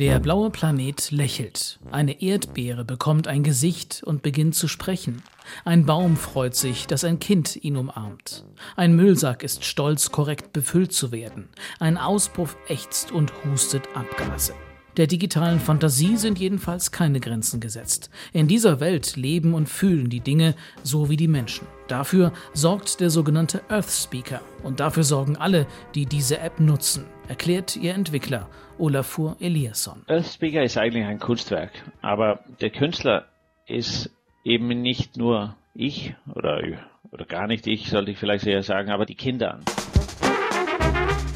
Der 0.00 0.20
blaue 0.20 0.50
Planet 0.50 1.10
lächelt. 1.10 1.80
Eine 1.90 2.22
Erdbeere 2.22 2.84
bekommt 2.84 3.26
ein 3.26 3.42
Gesicht 3.42 4.00
und 4.04 4.22
beginnt 4.22 4.54
zu 4.54 4.68
sprechen. 4.68 5.24
Ein 5.64 5.86
Baum 5.86 6.16
freut 6.16 6.54
sich, 6.54 6.86
dass 6.86 7.02
ein 7.02 7.18
Kind 7.18 7.56
ihn 7.64 7.76
umarmt. 7.76 8.44
Ein 8.76 8.94
Müllsack 8.94 9.42
ist 9.42 9.64
stolz, 9.64 10.12
korrekt 10.12 10.52
befüllt 10.52 10.92
zu 10.92 11.10
werden. 11.10 11.48
Ein 11.80 11.96
Auspuff 11.96 12.56
ächzt 12.68 13.10
und 13.10 13.32
hustet 13.44 13.88
Abgase. 13.94 14.54
Der 14.96 15.08
digitalen 15.08 15.58
Fantasie 15.58 16.16
sind 16.16 16.38
jedenfalls 16.38 16.92
keine 16.92 17.18
Grenzen 17.18 17.58
gesetzt. 17.58 18.08
In 18.32 18.46
dieser 18.46 18.78
Welt 18.78 19.16
leben 19.16 19.52
und 19.52 19.68
fühlen 19.68 20.10
die 20.10 20.20
Dinge 20.20 20.54
so 20.84 21.10
wie 21.10 21.16
die 21.16 21.26
Menschen. 21.26 21.66
Dafür 21.88 22.32
sorgt 22.52 23.00
der 23.00 23.08
sogenannte 23.08 23.62
Earth 23.70 23.90
Speaker. 23.90 24.42
Und 24.62 24.80
dafür 24.80 25.04
sorgen 25.04 25.36
alle, 25.36 25.66
die 25.94 26.04
diese 26.04 26.38
App 26.38 26.60
nutzen, 26.60 27.06
erklärt 27.28 27.76
ihr 27.76 27.94
Entwickler 27.94 28.48
Olafur 28.78 29.36
Eliasson. 29.40 30.02
Earth 30.06 30.26
Speaker 30.26 30.62
ist 30.62 30.76
eigentlich 30.76 31.06
ein 31.06 31.18
Kunstwerk, 31.18 31.72
aber 32.02 32.40
der 32.60 32.70
Künstler 32.70 33.26
ist 33.66 34.10
eben 34.44 34.68
nicht 34.68 35.16
nur 35.16 35.56
ich 35.74 36.14
oder, 36.34 36.62
oder 37.10 37.24
gar 37.24 37.46
nicht 37.46 37.66
ich, 37.66 37.88
sollte 37.88 38.10
ich 38.10 38.18
vielleicht 38.18 38.46
eher 38.46 38.62
sagen, 38.62 38.90
aber 38.90 39.06
die 39.06 39.14
Kinder. 39.14 39.58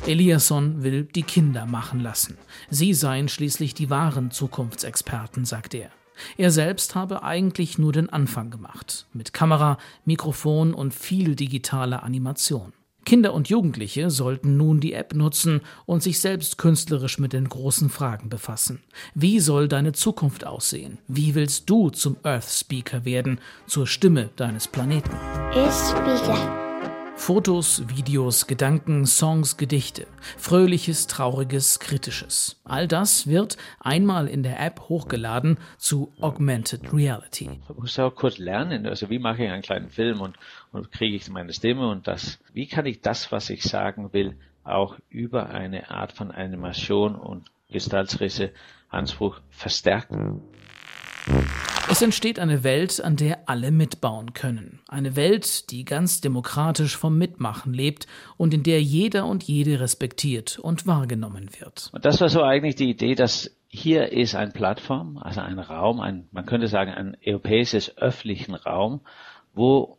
Eliasson 0.07 0.83
will 0.83 1.05
die 1.05 1.23
Kinder 1.23 1.65
machen 1.65 2.01
lassen. 2.01 2.37
Sie 2.69 2.93
seien 2.93 3.29
schließlich 3.29 3.73
die 3.73 3.89
wahren 3.89 4.31
Zukunftsexperten, 4.31 5.45
sagt 5.45 5.75
er. 5.75 5.91
Er 6.37 6.51
selbst 6.51 6.95
habe 6.95 7.23
eigentlich 7.23 7.79
nur 7.79 7.93
den 7.93 8.11
Anfang 8.11 8.51
gemacht, 8.51 9.07
mit 9.13 9.33
Kamera, 9.33 9.79
Mikrofon 10.05 10.75
und 10.75 10.95
viel 10.95 11.37
digitaler 11.37 12.03
Animation. 12.03 12.73
Kinder 13.05 13.35
und 13.35 13.49
Jugendliche 13.49 14.11
sollten 14.11 14.57
nun 14.57 14.81
die 14.81 14.93
App 14.93 15.15
nutzen 15.15 15.61
und 15.87 16.03
sich 16.03 16.21
selbst 16.21 16.57
künstlerisch 16.57 17.19
mit 17.19 17.33
den 17.33 17.49
großen 17.49 17.91
Fragen 17.91 18.29
befassen. 18.29 18.81
Wie 19.15 19.41
soll 19.41 19.69
deine 19.69 19.93
Zukunft 19.93 20.47
aussehen? 20.47 20.99
Wie 21.09 21.35
willst 21.35 21.69
du 21.69 21.91
zum 21.91 22.17
Earth 22.23 22.49
Speaker 22.49 23.05
werden, 23.05 23.41
zur 23.67 23.87
Stimme 23.87 24.31
deines 24.37 24.69
Planeten? 24.69 25.11
Earth 25.55 25.75
Speaker. 25.75 26.62
Fotos, 27.25 27.85
Videos, 27.89 28.49
Gedanken, 28.49 29.07
Songs, 29.07 29.57
Gedichte. 29.57 30.09
Fröhliches, 30.39 31.07
trauriges, 31.07 31.79
kritisches. 31.79 32.61
All 32.65 32.89
das 32.89 33.29
wird 33.29 33.59
einmal 33.79 34.27
in 34.27 34.43
der 34.43 34.59
App 34.59 34.89
hochgeladen 34.89 35.59
zu 35.79 36.13
Augmented 36.21 36.93
Reality. 36.93 37.49
Ich 37.69 37.77
muss 37.77 37.97
auch 38.01 38.17
kurz 38.17 38.39
lernen, 38.39 38.87
also 38.87 39.09
wie 39.09 39.21
mache 39.21 39.45
ich 39.45 39.51
einen 39.51 39.63
kleinen 39.63 39.89
Film 39.89 40.21
und, 40.21 40.37
und 40.73 40.91
kriege 40.91 41.15
ich 41.15 41.31
meine 41.31 41.53
Stimme 41.53 41.89
und 41.91 42.09
das, 42.09 42.41
wie 42.53 42.67
kann 42.67 42.87
ich 42.87 43.03
das, 43.03 43.31
was 43.31 43.51
ich 43.51 43.63
sagen 43.63 44.13
will, 44.13 44.35
auch 44.65 44.97
über 45.09 45.51
eine 45.51 45.93
Art 45.93 46.11
von 46.11 46.33
Animation 46.33 47.15
und 47.15 47.53
Gestaltsrisse 47.71 48.51
Anspruch 48.89 49.41
verstärken. 49.49 50.43
Es 51.91 52.01
entsteht 52.01 52.39
eine 52.39 52.65
Welt, 52.65 53.03
an 53.03 53.17
der 53.17 53.49
alle 53.49 53.71
mitbauen 53.71 54.33
können. 54.33 54.81
Eine 54.89 55.15
Welt, 55.15 55.71
die 55.71 55.85
ganz 55.85 56.21
demokratisch 56.21 56.97
vom 56.97 57.19
Mitmachen 57.19 57.75
lebt 57.75 58.07
und 58.37 58.55
in 58.55 58.63
der 58.63 58.83
jeder 58.83 59.27
und 59.27 59.43
jede 59.43 59.81
respektiert 59.81 60.59
und 60.59 60.87
wahrgenommen 60.87 61.51
wird. 61.59 61.91
Und 61.93 62.05
das 62.05 62.21
war 62.21 62.29
so 62.29 62.43
eigentlich 62.43 62.77
die 62.77 62.91
Idee, 62.91 63.15
dass 63.15 63.51
hier 63.69 64.13
ist 64.13 64.35
eine 64.35 64.53
Plattform, 64.53 65.19
also 65.19 65.41
ein 65.41 65.59
Raum, 65.59 66.01
ein, 66.01 66.29
man 66.31 66.47
könnte 66.47 66.69
sagen 66.69 66.93
ein 66.93 67.17
europäisches 67.27 67.97
öffentlichen 67.97 68.55
Raum, 68.55 69.01
wo 69.55 69.99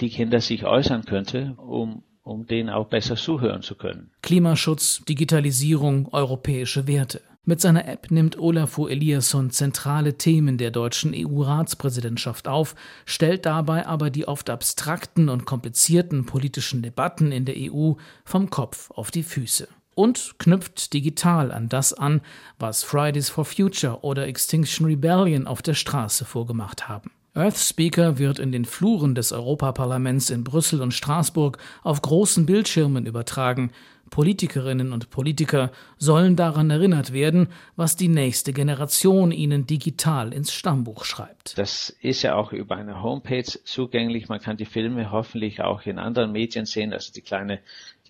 die 0.00 0.10
Kinder 0.10 0.40
sich 0.40 0.64
äußern 0.64 1.04
könnte, 1.04 1.54
um 1.56 2.02
um 2.28 2.46
denen 2.46 2.68
auch 2.68 2.88
besser 2.88 3.16
zuhören 3.16 3.62
zu 3.62 3.74
können. 3.74 4.10
Klimaschutz, 4.20 5.02
Digitalisierung, 5.08 6.08
europäische 6.12 6.86
Werte. 6.86 7.22
Mit 7.48 7.62
seiner 7.62 7.88
App 7.88 8.10
nimmt 8.10 8.38
Olafur 8.38 8.90
Eliasson 8.90 9.48
zentrale 9.48 10.18
Themen 10.18 10.58
der 10.58 10.70
deutschen 10.70 11.14
EU-Ratspräsidentschaft 11.16 12.46
auf, 12.46 12.74
stellt 13.06 13.46
dabei 13.46 13.86
aber 13.86 14.10
die 14.10 14.28
oft 14.28 14.50
abstrakten 14.50 15.30
und 15.30 15.46
komplizierten 15.46 16.26
politischen 16.26 16.82
Debatten 16.82 17.32
in 17.32 17.46
der 17.46 17.54
EU 17.56 17.94
vom 18.26 18.50
Kopf 18.50 18.90
auf 18.90 19.10
die 19.10 19.22
Füße 19.22 19.66
und 19.94 20.34
knüpft 20.38 20.92
digital 20.92 21.50
an 21.50 21.70
das 21.70 21.94
an, 21.94 22.20
was 22.58 22.82
Fridays 22.82 23.30
for 23.30 23.46
Future 23.46 24.00
oder 24.02 24.26
Extinction 24.26 24.84
Rebellion 24.84 25.46
auf 25.46 25.62
der 25.62 25.72
Straße 25.72 26.26
vorgemacht 26.26 26.86
haben. 26.86 27.10
Earth 27.38 27.56
Speaker 27.56 28.18
wird 28.18 28.40
in 28.40 28.52
den 28.52 28.64
Fluren 28.64 29.14
des 29.14 29.32
Europaparlaments 29.32 30.28
in 30.28 30.44
Brüssel 30.44 30.82
und 30.82 30.92
Straßburg 30.92 31.56
auf 31.82 32.02
großen 32.02 32.44
Bildschirmen 32.44 33.06
übertragen, 33.06 33.70
Politikerinnen 34.10 34.92
und 34.92 35.10
Politiker 35.10 35.70
sollen 35.96 36.36
daran 36.36 36.70
erinnert 36.70 37.12
werden, 37.12 37.48
was 37.76 37.96
die 37.96 38.08
nächste 38.08 38.52
Generation 38.52 39.32
ihnen 39.32 39.66
digital 39.66 40.32
ins 40.32 40.52
Stammbuch 40.52 41.04
schreibt. 41.04 41.56
Das 41.58 41.90
ist 42.00 42.22
ja 42.22 42.34
auch 42.34 42.52
über 42.52 42.76
eine 42.76 43.02
Homepage 43.02 43.44
zugänglich. 43.44 44.28
Man 44.28 44.40
kann 44.40 44.56
die 44.56 44.64
Filme 44.64 45.10
hoffentlich 45.10 45.60
auch 45.60 45.82
in 45.86 45.98
anderen 45.98 46.32
Medien 46.32 46.66
sehen, 46.66 46.92
also 46.92 47.12
die 47.12 47.22
kleine 47.22 47.60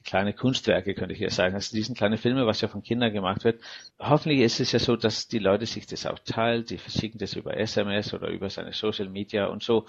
kleine 0.09 0.33
Kunstwerke, 0.33 0.95
könnte 0.95 1.13
ich 1.13 1.21
ja 1.21 1.29
sagen. 1.29 1.55
Also 1.55 1.77
diesen 1.77 1.95
kleinen 1.95 2.17
Filme, 2.17 2.47
was 2.47 2.63
ja 2.63 2.69
von 2.69 2.83
Kindern 2.83 3.13
gemacht 3.13 3.45
wird. 3.45 3.61
Hoffentlich 3.99 4.41
ist 4.41 4.59
es 4.59 4.73
ja 4.73 4.79
so, 4.79 4.97
dass 4.97 5.29
die 5.29 5.39
Leute 5.39 5.67
sich 5.67 5.87
das 5.87 6.07
auch 6.07 6.19
teilen, 6.21 6.65
die 6.65 6.79
verschicken 6.79 7.19
das 7.19 7.35
über 7.35 7.59
SMS 7.59 8.15
oder 8.15 8.29
über 8.29 8.49
seine 8.49 8.73
Social 8.73 9.11
Media 9.11 9.47
und 9.47 9.63
so 9.63 9.85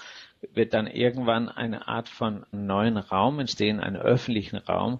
wird 0.53 0.73
dann 0.73 0.87
irgendwann 0.87 1.47
eine 1.47 1.87
Art 1.87 2.09
von 2.09 2.45
neuen 2.51 2.97
Raum 2.97 3.39
entstehen, 3.39 3.79
einen 3.79 3.95
öffentlichen 3.95 4.57
Raum, 4.57 4.99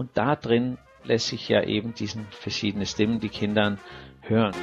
und 0.00 0.08
da 0.14 0.34
drin 0.34 0.78
lässt 1.04 1.26
sich 1.26 1.46
ja 1.50 1.62
eben 1.62 1.92
diesen 1.92 2.26
verschiedenen 2.30 2.86
Stimmen 2.86 3.20
die 3.20 3.28
Kindern 3.28 3.78
hören. 4.22 4.54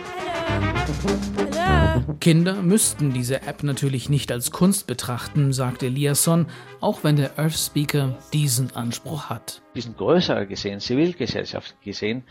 Kinder 2.19 2.55
müssten 2.63 3.13
diese 3.13 3.43
App 3.43 3.61
natürlich 3.61 4.09
nicht 4.09 4.31
als 4.31 4.49
Kunst 4.49 4.87
betrachten, 4.87 5.53
sagt 5.53 5.83
Eliasson, 5.83 6.47
auch 6.81 7.03
wenn 7.03 7.17
der 7.17 7.37
Earth 7.37 7.53
Speaker 7.57 8.17
diesen 8.33 8.75
Anspruch 8.75 9.29
hat. 9.29 9.61
Diesen 9.75 9.95
größer 9.95 10.47
gesehen, 10.47 10.79
Zivilgesellschaft 10.79 11.79
gesehen, 11.83 12.23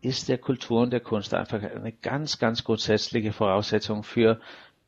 ist 0.00 0.30
der 0.30 0.38
Kultur 0.38 0.80
und 0.80 0.90
der 0.90 1.00
Kunst 1.00 1.34
einfach 1.34 1.62
eine 1.62 1.92
ganz, 1.92 2.38
ganz 2.38 2.64
grundsätzliche 2.64 3.32
Voraussetzung 3.32 4.04
für 4.04 4.40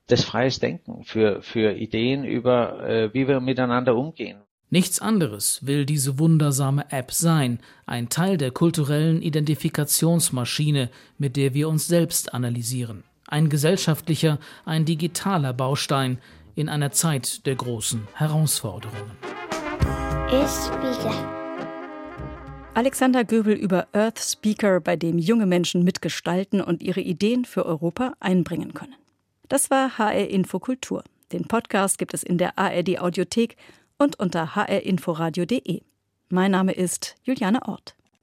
das 0.07 0.25
freies 0.25 0.61
Denken, 0.61 1.05
für, 1.05 1.43
für 1.43 1.73
Ideen 1.73 2.25
über, 2.25 2.89
äh, 2.89 3.13
wie 3.13 3.29
wir 3.29 3.41
miteinander 3.41 3.97
umgehen. 3.97 4.46
Nichts 4.69 4.99
anderes 5.01 5.65
will 5.65 5.87
diese 5.87 6.19
wundersame 6.19 6.91
App 6.91 7.13
sein, 7.13 7.61
ein 7.87 8.09
Teil 8.09 8.37
der 8.37 8.51
kulturellen 8.51 9.23
Identifikationsmaschine, 9.23 10.91
mit 11.19 11.37
der 11.37 11.55
wir 11.55 11.69
uns 11.69 11.87
selbst 11.87 12.35
analysieren. 12.35 13.05
Ein 13.29 13.49
gesellschaftlicher, 13.49 14.41
ein 14.65 14.85
digitaler 14.85 15.53
Baustein 15.53 16.19
in 16.57 16.69
einer 16.69 16.91
Zeit 16.91 17.47
der 17.47 17.55
großen 17.55 18.09
Herausforderungen. 18.15 19.13
Alexander 22.75 23.25
Göbel 23.25 23.55
über 23.55 23.87
Earth 23.93 24.19
Speaker, 24.19 24.81
bei 24.81 24.97
dem 24.97 25.19
junge 25.19 25.47
Menschen 25.47 25.85
mitgestalten 25.85 26.61
und 26.61 26.83
ihre 26.83 27.01
Ideen 27.01 27.45
für 27.45 27.65
Europa 27.65 28.15
einbringen 28.19 28.75
können. 28.75 28.97
Das 29.49 29.71
war 29.71 29.97
HR 29.97 30.29
Infokultur. 30.29 31.05
Den 31.33 31.47
Podcast 31.47 31.99
gibt 31.99 32.15
es 32.15 32.25
in 32.25 32.37
der 32.37 32.59
ARD 32.59 32.99
Audiothek 32.99 33.57
und 33.99 34.19
unter 34.19 34.55
hrinforadio.de. 34.57 35.83
Mein 36.29 36.51
Name 36.51 36.73
ist 36.73 37.17
Juliane 37.23 37.67
Ort. 37.67 37.97